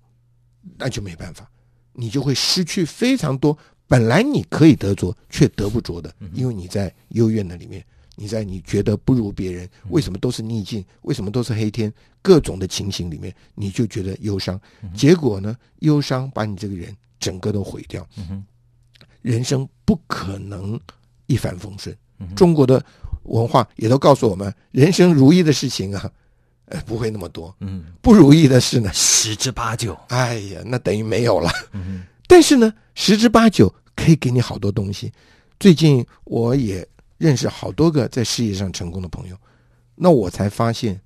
[0.76, 1.50] 那就没办法，
[1.94, 3.56] 你就会失去非常多
[3.88, 6.14] 本来你可以得着却得不着的。
[6.34, 7.82] 因为你在幽怨的里面，
[8.16, 10.84] 你在你觉得不如别人，为什么都是逆境？
[11.02, 11.90] 为什么都是黑天？
[12.20, 14.60] 各种的情形里面，你就觉得忧伤。
[14.94, 18.06] 结果呢，忧伤把你这个人整个都毁掉。
[19.22, 20.78] 人生不可能
[21.26, 21.96] 一帆风顺，
[22.34, 22.84] 中国的
[23.26, 26.10] 文化也都告诉我们，人生如意的事情啊，
[26.66, 27.54] 呃，不会那么多。
[27.60, 29.96] 嗯，不如意的事呢，十之八九。
[30.08, 31.50] 哎呀，那等于没有了。
[31.72, 35.12] 嗯，但是呢，十之八九可以给你好多东西。
[35.60, 36.86] 最近我也
[37.18, 39.36] 认识好多个在事业上成功的朋友，
[39.94, 41.00] 那我才发现，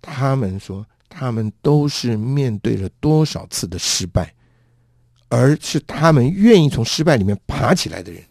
[0.00, 4.32] 他们说他们都是面对了多少次的失败。
[5.34, 8.22] 而是他们愿意从失败里面爬起来的人。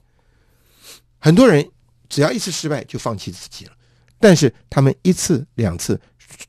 [1.17, 1.67] 很多人
[2.12, 3.72] 只要一次失败就放弃自己了，
[4.20, 5.97] 但是他们一次两次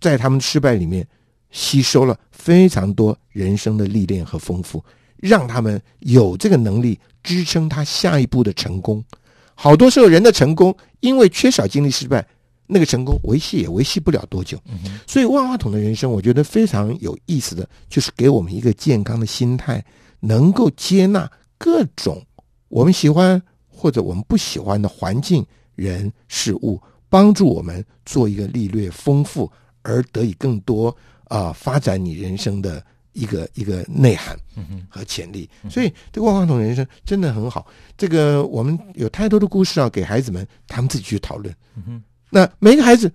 [0.01, 1.07] 在他们失败里面
[1.53, 4.85] 吸收了非常多人生的历练和丰富，
[5.19, 9.03] 让他们有这个能力支撑他下一步的成功。
[9.55, 12.27] 好多时候人的成功因为缺少经历失败，
[12.67, 14.59] 那个成功维系也维系不了多久。
[15.07, 19.85] 所以万花筒的人生，我觉得非常有意思的就是给我们一个健康的心态。
[20.19, 22.25] 能够接纳各种
[22.69, 23.41] 我们喜欢
[23.83, 29.51] 或者我们不喜欢的环境、人、事物，帮助我们做一个历略丰富
[29.83, 32.80] 而得以更多啊发展你人生的
[33.12, 34.39] 一个一个内涵
[34.89, 35.51] 和潜力。
[35.68, 37.66] 所以这个万花筒人生真的很好。
[37.99, 41.53] 这个我们有太多的故事要给孩子们，他们自己去讨论。
[42.30, 43.12] 那每个孩子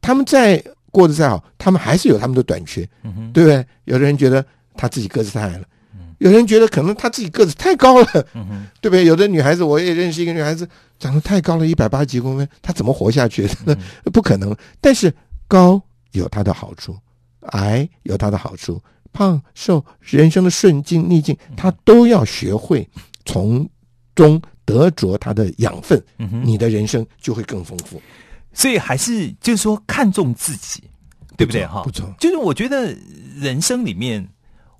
[0.00, 3.66] 他们在过得再好，他们还是有他们的短缺，嗯对不对？
[3.86, 4.46] 有的人觉得
[4.76, 5.66] 他自己个子太矮了。
[6.18, 8.06] 有人觉得可能他自己个子太高了，
[8.80, 9.04] 对不对？
[9.04, 13.48] 有的女孩子，我也认识一个女孩子，长得太高了，一百八十几公分，她怎么活下去？
[13.64, 13.74] 那
[14.10, 14.54] 不可能。
[14.80, 15.14] 但是
[15.46, 15.80] 高
[16.12, 16.96] 有它的好处，
[17.52, 22.88] 矮有它的好处，胖瘦人生的顺境逆境，她都要学会
[23.24, 23.68] 从
[24.16, 26.02] 中得着它的养分，
[26.42, 28.02] 你的人生就会更丰富。
[28.52, 30.82] 所以还是就是说看重自己，
[31.36, 31.64] 对不对？
[31.64, 32.12] 哈，不错。
[32.18, 32.92] 就是我觉得
[33.36, 34.28] 人生里面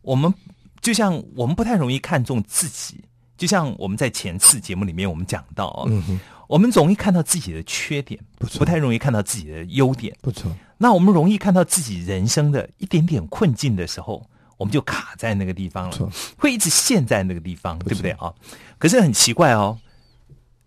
[0.02, 0.34] 我们。
[0.80, 3.02] 就像我们不太容易看重自己，
[3.36, 10.50] 就像我们在前次节目里面我们讲到，嗯，我们容易看到自己的缺点，不错，不太容易看到自己的优点，不错。
[10.76, 14.24] 那我们容易看到自己人生的一点点困境的时候，
[14.56, 18.32] 我们就卡在那个地方了，会一直陷在那个地方，对不对啊？
[18.78, 19.78] 可是很奇怪哦，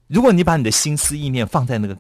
[0.07, 1.97] 如果你把你的心思意念放在那个，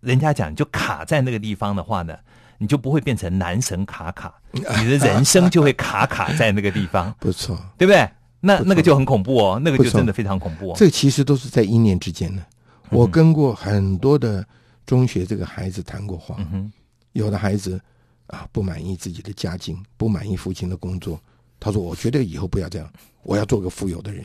[0.00, 2.18] 人家讲就卡在那个地方的话呢？
[2.64, 8.08] 你就不会变成男神卡卡，你的人生就会卡卡在那个地方， 不错，对不对？
[8.40, 10.72] 那那个就很恐怖哦，那个就真的非常恐怖。
[10.76, 12.42] 这其实都是在一念之间的。
[12.88, 14.42] 我跟过很多的
[14.86, 16.36] 中学这个孩子谈过话，
[17.12, 17.78] 有的孩子
[18.28, 21.20] 啊不满意自己的家境，不满意父亲的工作，
[21.60, 22.90] 他说：“我觉得以后不要这样，
[23.24, 24.24] 我要做个富有的人。”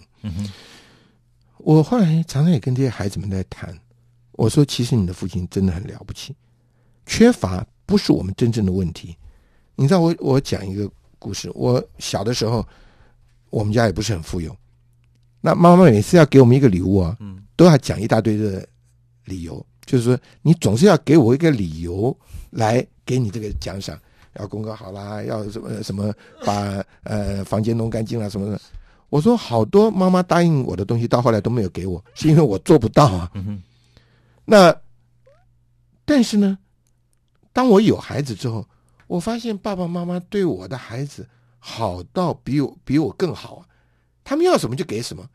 [1.59, 3.77] 我后来常常也跟这些孩子们在谈，
[4.31, 6.33] 我说：“其实你的父亲真的很了不起，
[7.05, 9.15] 缺乏。”不是我们真正的问题，
[9.75, 10.87] 你知道我我讲一个
[11.17, 11.51] 故事。
[11.55, 12.63] 我小的时候，
[13.49, 14.55] 我们家也不是很富有，
[15.41, 18.63] 那妈妈每次要给我们一个礼物啊，嗯，都要讲一大堆的
[19.25, 22.15] 理由，就是说你总是要给我一个理由
[22.51, 23.99] 来给你这个奖赏，
[24.39, 26.13] 要功课好啦，要什么什么
[26.45, 28.61] 把呃房间弄干净啦什么的。
[29.09, 33.31] 我说好多妈妈答应我的东西，到后来都没有给我，是因为我做不到啊。
[34.45, 34.75] 那
[36.05, 36.55] 但是呢？
[37.59, 38.65] 当我有孩子之后，
[39.05, 43.67] 我发现爸爸妈妈对我的孩子好到比我比我更好啊，
[44.23, 45.27] 他们要什么就给什么，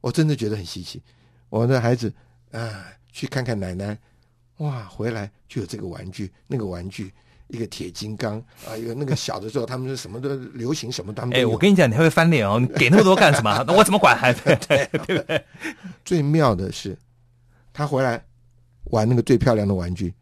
[0.00, 1.02] 我真的觉得很稀奇。
[1.50, 2.10] 我的孩子
[2.50, 3.98] 啊，去看看奶奶，
[4.56, 7.12] 哇，回来就有这个玩具，那个玩具，
[7.48, 12.58] 一个铁金刚啊，有那个小的时候他们是什么都流行什么，他们都哎，有我跟你讲，你还会翻脸哦！
[12.58, 13.62] 你给那么多干什么？
[13.68, 14.40] 那我怎么管孩子？
[14.66, 15.44] 对对不对？
[16.06, 16.96] 最妙的是，
[17.74, 18.24] 他回来
[18.84, 20.14] 玩那个最漂亮的玩具，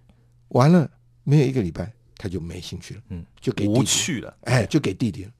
[0.48, 0.90] 完了
[1.24, 4.36] 没有一个礼拜，他就没兴趣了，嗯，就给弟弟无趣了。
[4.42, 5.30] 哎，就给弟弟了。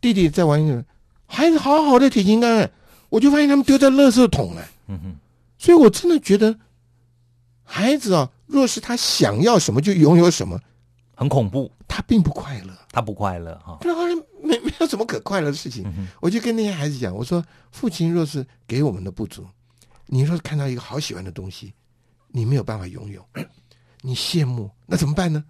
[0.00, 0.82] 弟弟在玩一个，
[1.26, 2.70] 孩子好好的铁金刚哎，
[3.10, 4.64] 我就发现他们丢在垃圾桶了。
[4.88, 5.16] 嗯哼，
[5.58, 6.58] 所以我真的觉得，
[7.64, 10.58] 孩子啊，若是他想要什么就拥有什么，
[11.14, 12.74] 很恐怖，他并不快乐。
[12.92, 13.78] 他不快乐哈。
[13.82, 15.84] 那好像没没有什么可快乐的事情。
[15.86, 19.46] 嗯我就跟那些孩子讲，我说，父亲若是给我们的不足，
[20.06, 21.72] 你若是看到一个好喜欢的东西，
[22.28, 23.24] 你没有办法拥有，
[24.02, 25.44] 你羡慕，那怎么办呢？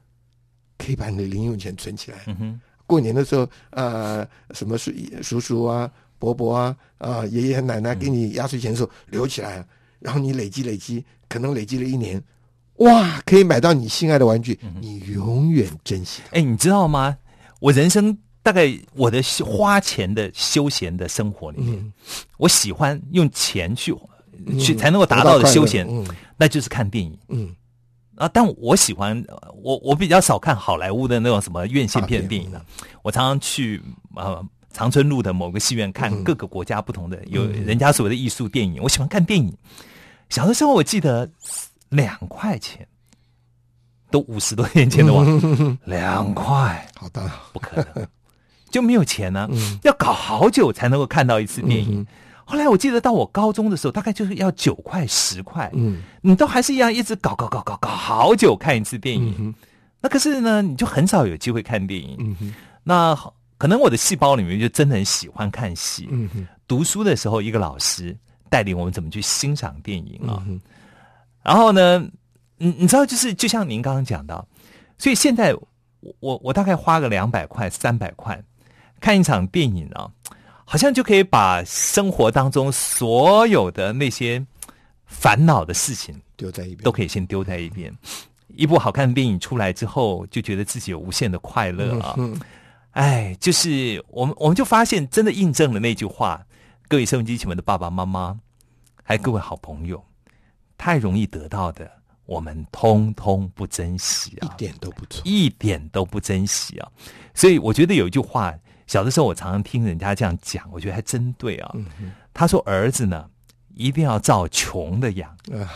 [0.78, 2.18] 可以把你的零用钱存起来。
[2.26, 4.90] 嗯哼，过年的时候，呃，什么叔
[5.22, 9.64] 叔叔啊、伯伯啊、啊、爷爷奶奶给你压岁钱的时候留起来，
[9.98, 12.22] 然后你累积累积，可能累积了一年，
[12.76, 16.38] 哇，可以买到你心爱的玩具，你永远珍惜它。
[16.38, 17.16] 哎，你知道吗？
[17.60, 21.92] 我人生大概我的花钱的休闲的生活里面，嗯
[22.38, 23.94] 我喜欢用钱去
[24.46, 26.06] 嗯去才能够达到的休闲，嗯
[26.38, 27.54] 那就是看电影嗯
[28.20, 28.30] 啊。
[28.32, 33.82] 但我喜欢呃我我比较少看好莱坞的那种什么院线片电影的，嗯我常常去
[34.14, 39.52] 呃长春路的某个戏院看嗯各个国家不同的有嗯人家所谓的艺术电影，我喜欢看电影。
[40.28, 41.28] 小的时候我记得
[41.88, 42.86] 两块钱，
[44.12, 45.24] 都五十多年前的哇，
[45.86, 48.06] 两块好的，不可能，
[48.70, 52.06] 就没有钱呢、嗯要搞好久才能够看到一次电影。
[52.50, 59.34] 嗯后来我记得到我高中的时候，大概就是要九块十块，嗯你都还是一样一直搞搞搞搞搞好久看一次电影。
[59.38, 59.54] 嗯
[60.02, 62.16] 那可是呢，你就很少有机会看电影。
[62.40, 63.16] 嗯那
[63.58, 66.08] 可能我的细胞里面就真的很喜欢看戏。
[66.10, 68.16] 嗯读书的时候，一个老师
[68.48, 70.42] 带领我们怎么去欣赏电影啊。
[70.48, 70.60] 嗯
[71.42, 71.98] 然后呢，
[72.58, 74.46] 你你知道，就是就像您刚刚讲到，
[74.98, 75.54] 所以现在
[76.00, 78.42] 我我我大概花个两百块、三百块
[79.00, 80.10] 看一场电影啊，
[80.70, 84.40] 好像就可以把生活当中所有的那些
[85.04, 87.92] 烦恼的事情丢在一边都可以先丢在一边。
[88.54, 92.14] 一部好看的电影出来之后，就觉得自己有无限的快乐啊！
[92.18, 92.40] 嗯
[92.92, 96.40] 哎，就是我们我们就发现，真的印证了那句话：
[96.86, 98.38] 各位收音机前面的爸爸妈妈，
[99.02, 100.00] 还有各位好朋友，
[100.78, 101.90] 太容易得到的，
[102.26, 105.20] 我们通通不珍惜啊一啊，点都不错。
[105.24, 106.88] 一点都不珍惜啊！
[107.34, 108.54] 所以我觉得有一句话，
[108.90, 111.70] 小的时候我常常听人家这样讲，我觉得还真对啊。
[111.74, 111.86] 嗯
[112.34, 113.24] 他说：“儿子呢，
[113.76, 115.30] 一定要照穷的养，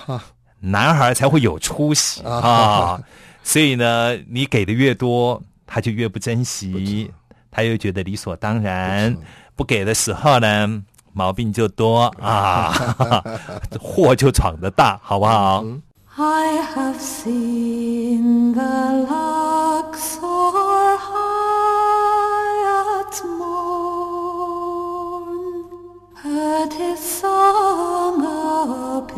[0.09, 0.21] 啊
[0.59, 3.01] 男孩才会有出息啊啊。
[3.45, 7.09] 所以呢，你给的越多，他就越不珍惜，
[7.53, 9.21] 他又觉得理所当然不。
[9.59, 12.73] 不给的时候呢，毛病就多啊，
[13.81, 15.65] 祸就闯得大，好不好
[16.17, 19.55] ？I have seen the high
[23.23, 24.65] morn,
[26.15, 29.11] heard his song up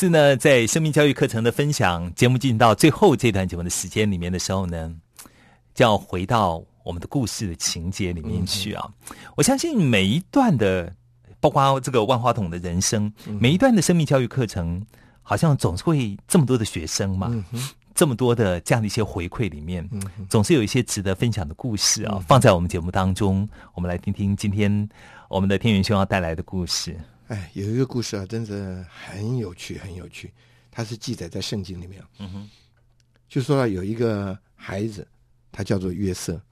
[0.00, 4.90] 次呢，在生命教育课程的分享节目进行到最后这段节目的时间里面的时候呢，
[5.74, 8.90] 就要回到我们的故事的情节里面去啊。
[9.36, 10.90] 我相信每一段的，
[11.38, 14.82] 包括这个万花筒的人生，每一段的生命教育课程，
[15.20, 17.30] 好像总是会这么多的学生嘛，
[17.94, 19.86] 这么多的这样的一些回馈里面，
[20.30, 23.46] 总是有一些值得分享的故事啊，放在我们节目当中。
[23.74, 24.88] 我们来听听今天
[25.28, 26.96] 我们的天元兄要带来的故事。
[27.30, 30.32] 哎，有一个故事啊，真的很有趣，很有趣。
[30.68, 32.02] 它是记载在圣经里面。
[32.18, 32.50] 嗯哼，
[33.28, 35.06] 就说啊，有一个孩子，
[35.52, 36.42] 他叫做约瑟，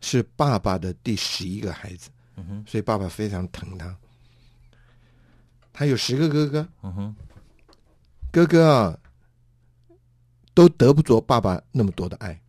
[0.00, 3.94] 是爸爸的第十一个孩子，嗯哼，所以爸爸非常疼他。
[5.70, 7.16] 他有十个哥哥，嗯哼，
[8.32, 8.98] 哥哥啊，
[10.54, 12.40] 都得不着爸爸那么多的爱。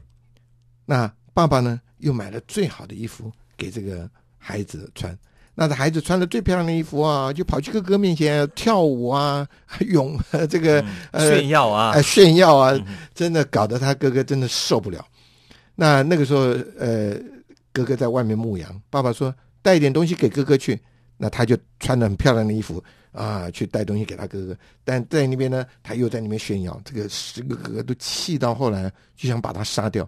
[0.85, 5.19] 那爸爸呢，又买了最好的衣服给这个孩子穿。
[5.59, 9.47] 那这孩子穿的最漂亮的衣服啊，就跑去哥哥面前跳舞啊，
[9.89, 10.15] 泳
[10.47, 12.85] 这个、呃炫耀啊呃，炫耀啊，嗯
[13.15, 15.03] 真的搞得他哥哥真的受不了。
[15.73, 16.41] 那那个时候，
[16.77, 17.17] 呃，
[17.73, 19.33] 哥哥在外面牧羊，爸爸说
[19.63, 20.79] 带一点东西给哥哥去，
[21.17, 24.55] 那他就穿的很漂亮的衣服啊，去带东西给他哥哥。
[24.83, 30.07] 但在那边呢，他又在那边炫耀，这个十个哥哥都气到后来就想把他杀掉。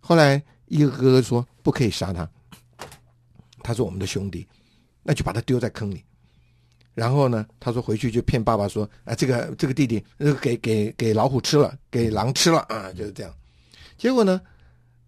[0.00, 2.26] 后来一个哥哥说不可以杀他，
[3.62, 4.46] 他是我们的兄弟，
[5.08, 6.04] 那就把他丢在坑里。
[6.92, 13.34] 然后呢，他说回去就骗爸爸说啊，这个这个弟弟呃给给给老虎吃了，给狼吃了啊，就是这样。
[13.96, 14.38] 结果呢，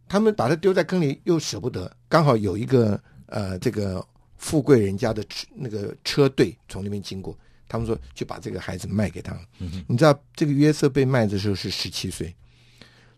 [0.08, 4.02] 他们把他丢在坑里又舍不得，刚好有一个呃这个
[4.38, 7.36] 富贵人家的车那个车队从那边经过，
[7.68, 9.40] 他们说就把这个孩子卖给他了。
[9.86, 12.34] 你知道这个约瑟被卖的时候是十七岁，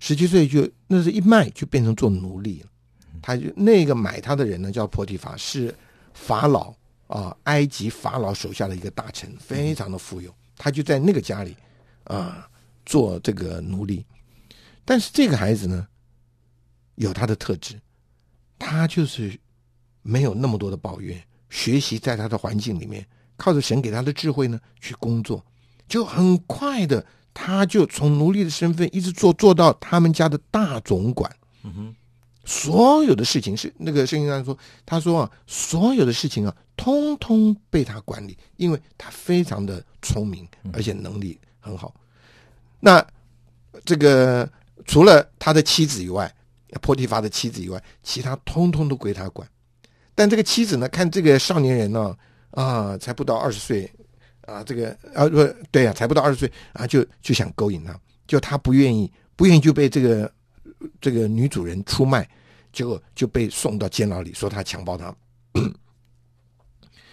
[0.00, 2.66] 十七岁就那是一卖就变成做奴隶了。
[3.20, 5.72] 他就那个买他的人呢叫波提法，是
[6.22, 6.72] 法老
[7.08, 10.32] 啊，埃及法老手下的一个大臣，非常的富有。
[10.56, 11.56] 他就在那个家里
[12.04, 12.48] 啊
[12.86, 14.06] 做这个奴隶。
[14.84, 15.86] 但是这个孩子呢，
[16.94, 17.80] 有他的特质，
[18.58, 19.36] 他就是
[20.02, 21.20] 没有那么多的抱怨，
[21.50, 23.04] 学习在他的环境里面，
[23.36, 25.44] 靠着神给他的智慧呢去工作，
[25.88, 27.04] 就很快的，
[27.34, 31.34] 他就从奴隶的身份一直做做到他们家的大总管。
[31.64, 31.96] 嗯哼，
[32.45, 41.95] 所有的事情是那个圣经上说，他说啊，所有的事情啊，通通被他管理，因为他非常的聪明，而且能力很好。
[42.80, 43.05] 那
[43.84, 44.51] 这个
[44.86, 46.32] 除了他的妻子以外，
[46.80, 49.49] 波提乏的妻子以外，其他通通都归他管。
[50.14, 52.16] 但这个妻子呢，看这个少年人呢，
[52.51, 53.90] 啊，才不到二十岁，
[54.43, 60.30] 啊，这个啊不对啊，才不到二十岁啊，就就想勾引他，就他不愿意，不愿意就被这个
[61.00, 62.28] 这个女主人出卖，
[62.72, 65.14] 结果就被送到监牢里，说他强暴她。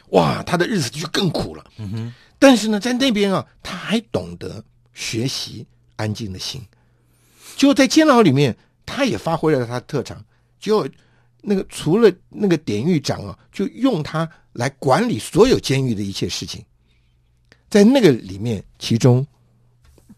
[0.09, 1.63] 哇，他的日子就更苦了。
[1.77, 4.63] 嗯哼，但是呢，在那边啊，他还懂得
[4.93, 5.65] 学习
[5.97, 6.61] 安静的心。
[7.55, 10.23] 就在监牢里面，他也发挥了他的特长。
[10.59, 10.87] 就
[11.41, 16.63] 那个除了那个典狱长啊，就用他来管理所有监狱的一切事情。
[17.69, 19.25] 在那个里面，其中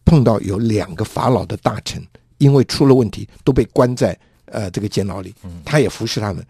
[0.05, 2.01] 碰到有两个法老的大臣，
[2.41, 5.31] 因为出了问题，都被关在呃这个监牢里。
[5.63, 6.43] 他也服侍他们，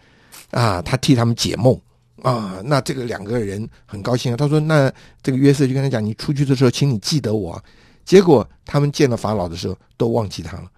[0.52, 1.78] 啊，他替他们解梦。
[2.24, 4.38] 啊，那这个两个人很高兴啊。
[4.38, 4.90] 他说：“那
[5.24, 7.64] 这个约瑟就跟他讲，你出去的时候，请你记得我啊。”
[8.06, 10.72] 结果他们见了法老的时候，都忘记他了。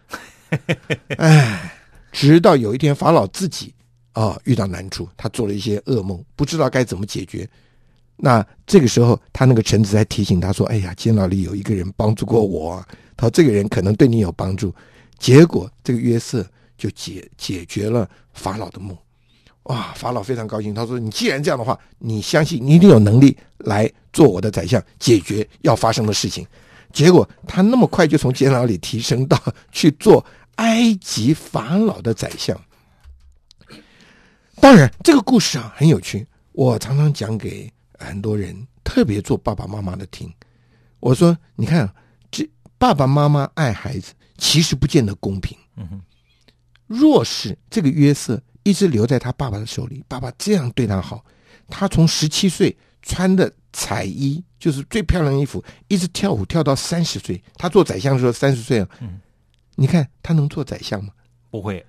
[1.20, 1.72] 哎，
[2.12, 3.74] 直到有一天，法老自己
[4.14, 7.48] 啊遇到难处，他做了一些噩梦，不知道该怎么解决。
[8.16, 12.88] 那这个时候，他那个臣子还提醒他说：“哎呀，监牢里有一个人帮助过我啊，
[13.18, 14.74] 他说这个人可能对你有帮助。”
[15.24, 16.46] 结果这个约瑟
[16.78, 18.94] 就解解决了法老的梦。
[19.64, 26.46] 哇，法老非常高兴，他说：“你既然这样的话，你相信你一定有能力来做我的宰相，解决要发生的事情。”
[26.92, 30.24] 结果他那么快就从监牢里提升到去做
[30.56, 32.60] 埃及法老的宰相。
[34.60, 38.54] 当然，这个故事啊很有趣，我常常讲给很多人，
[38.84, 40.30] 特别做爸爸妈妈的听。
[41.00, 41.90] 我说：“你看，
[42.30, 42.46] 这
[42.78, 45.58] 爸爸妈妈爱孩子，其实不见得公平。
[45.78, 46.02] 嗯哼，
[46.88, 51.24] 若是这个约瑟一直留在他爸爸的手里，爸爸这样对他好，
[51.68, 57.42] 他从十七岁穿的彩衣就是最漂亮的衣服，一直跳舞跳到三十岁。
[57.56, 59.20] 他做宰相的时候三十岁啊，嗯
[59.76, 61.10] 你看他能做宰相吗？
[61.50, 61.84] 不会，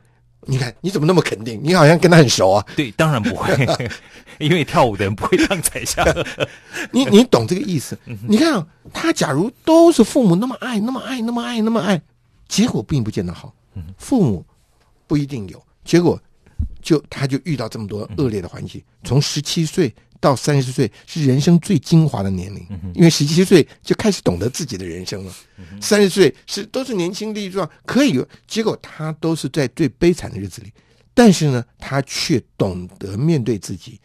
[0.46, 1.60] 你看你怎么那么肯定？
[1.62, 2.64] 你好像跟他很熟啊。
[2.74, 3.54] 对，当然不会，
[4.40, 6.02] 因为跳舞的人不会当宰相。
[6.90, 7.98] 你你懂这个意思？
[8.26, 12.00] 你看、啊、他假如都是父母那么爱、那么爱、那么爱、那么爱，
[12.54, 13.52] 结果并不见得好。
[13.98, 14.46] 父母
[15.08, 16.16] 不一定有，结果
[16.80, 18.80] 就他就遇到这么多恶劣的环境。
[19.02, 25.32] 从十七岁到三十岁是人生最精华的年龄，因为十七岁就开始懂得自己的人生了，
[25.80, 28.24] 三十岁是都是年轻力壮，可以有。
[28.46, 30.72] 结果他都是在最悲惨的日子里，
[31.12, 34.00] 但是呢，他却懂得面对自己，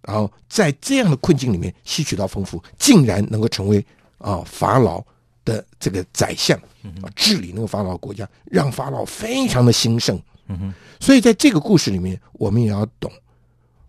[0.00, 3.84] 然后在这样的困境里面吸取到丰富，竟然能够成为
[4.16, 5.04] 啊法老
[5.44, 6.58] 的这个宰相
[7.02, 10.20] 啊，治理那个法老国家，让法老非常的兴盛。
[10.98, 13.10] 所以在这个故事里面，我们也要懂，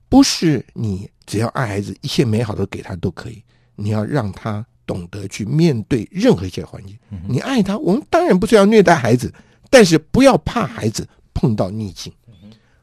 [0.08, 3.44] 不是你只要爱孩子，一切美好的给他都可以，
[3.76, 6.98] 你要让他懂得去面对任何一些环境。
[7.28, 9.34] 你爱他，我们当然不是要虐待孩子，
[9.70, 12.14] 但是不要怕孩子碰到逆境，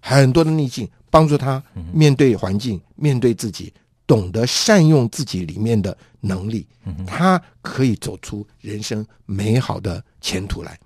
[0.00, 1.62] 很多的逆境，帮助他
[1.92, 3.72] 面对环境，面对自己，
[4.08, 6.66] 懂得善用自己里面的能力，
[7.06, 10.76] 他可以走出人生美好的前途来。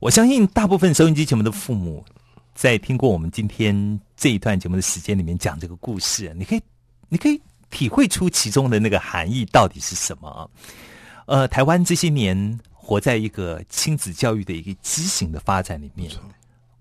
[0.00, 2.04] 我相信大部分收音机节目的父母，
[2.52, 6.62] 在听过我们今天这一段节目的时间里面讲这个故事，你可以，
[7.08, 7.40] 你可以
[7.70, 10.48] 体会出其中的那个含义到底是什么啊？
[11.26, 16.10] 呃，台湾这些年活在一个亲子教育的一个畸形的发展里面，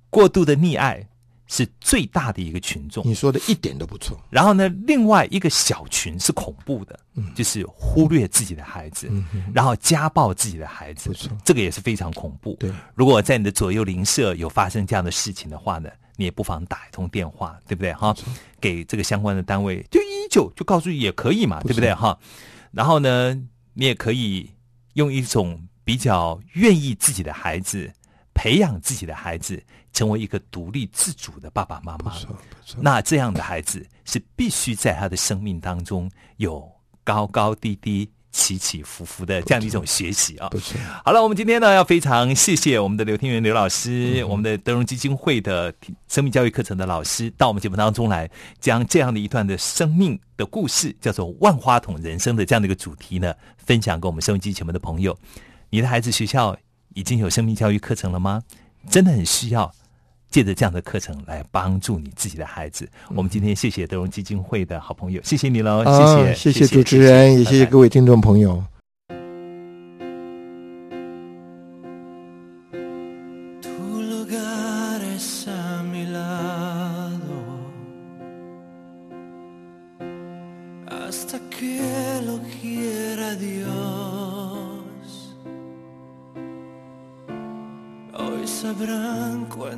[0.09, 1.05] 过度的溺爱
[1.51, 3.05] 是最大的一个群众。
[3.05, 4.17] 你说的一点都不错。
[4.29, 6.97] 然后呢，另外一个小群是恐怖的，
[7.35, 9.11] 就是忽略自己的孩子，
[9.51, 11.11] 然后家暴自己的孩子，
[11.43, 12.55] 这个也是非常恐怖。
[12.59, 17.91] 对，如果在你的左右邻舍有发生这样的事情的话呢，你也不妨打一通电话，对不对？
[17.93, 18.15] 哈，
[18.61, 21.91] 给这个相关的单位就一九就告诉也可以嘛，对不对？
[21.93, 22.15] 哈，
[22.71, 23.33] 然后呢，
[23.73, 24.51] 你也可以
[24.93, 27.91] 用一种比较愿意自己的孩子
[28.35, 29.63] 培养自己的孩子。
[29.99, 32.13] 成为一个独立自主的爸爸妈妈，
[32.77, 36.65] 那这样的孩子是必须在他的生命当中有
[37.03, 38.09] 高高低低。
[38.31, 40.47] 起起伏伏的这样的一种学习啊，
[41.03, 45.73] 好了，我们今天呢要非常谢谢我们的刘天元刘老师，我们的德荣基金会的
[46.07, 48.29] 生命教育课程的老师，到我们节目当中来，
[48.59, 55.17] 将这样的一段的生命的故事，叫做“万花筒人生”的这样的一个主题呢，分享给我们收音机前面的朋友。
[55.71, 56.55] 你的孩子学校
[56.93, 58.43] 已经有生命教育课程了吗？
[58.91, 59.73] 真的很需要
[60.29, 62.87] 借着这样的课程来帮助你自己的孩子。
[63.15, 68.63] 我们今天谢谢德荣基金会的好朋友，谢谢你喽，谢啊谢，谢谢主持人，也谢谢各位听众朋友。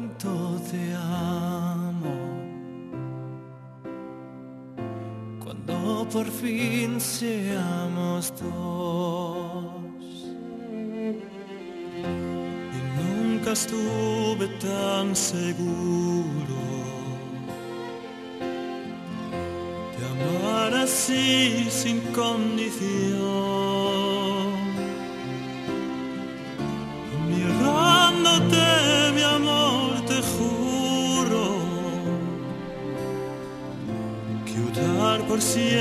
[0.01, 2.15] Cuánto te amo
[5.43, 9.61] cuando por fin seamos dos.
[12.73, 16.57] Y nunca estuve tan seguro
[19.97, 23.40] de amar así sin condición.
[35.51, 35.80] silencio.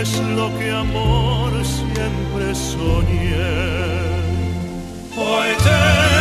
[0.00, 3.36] Es lo que amor siempre soñé.
[5.16, 6.20] Hoy te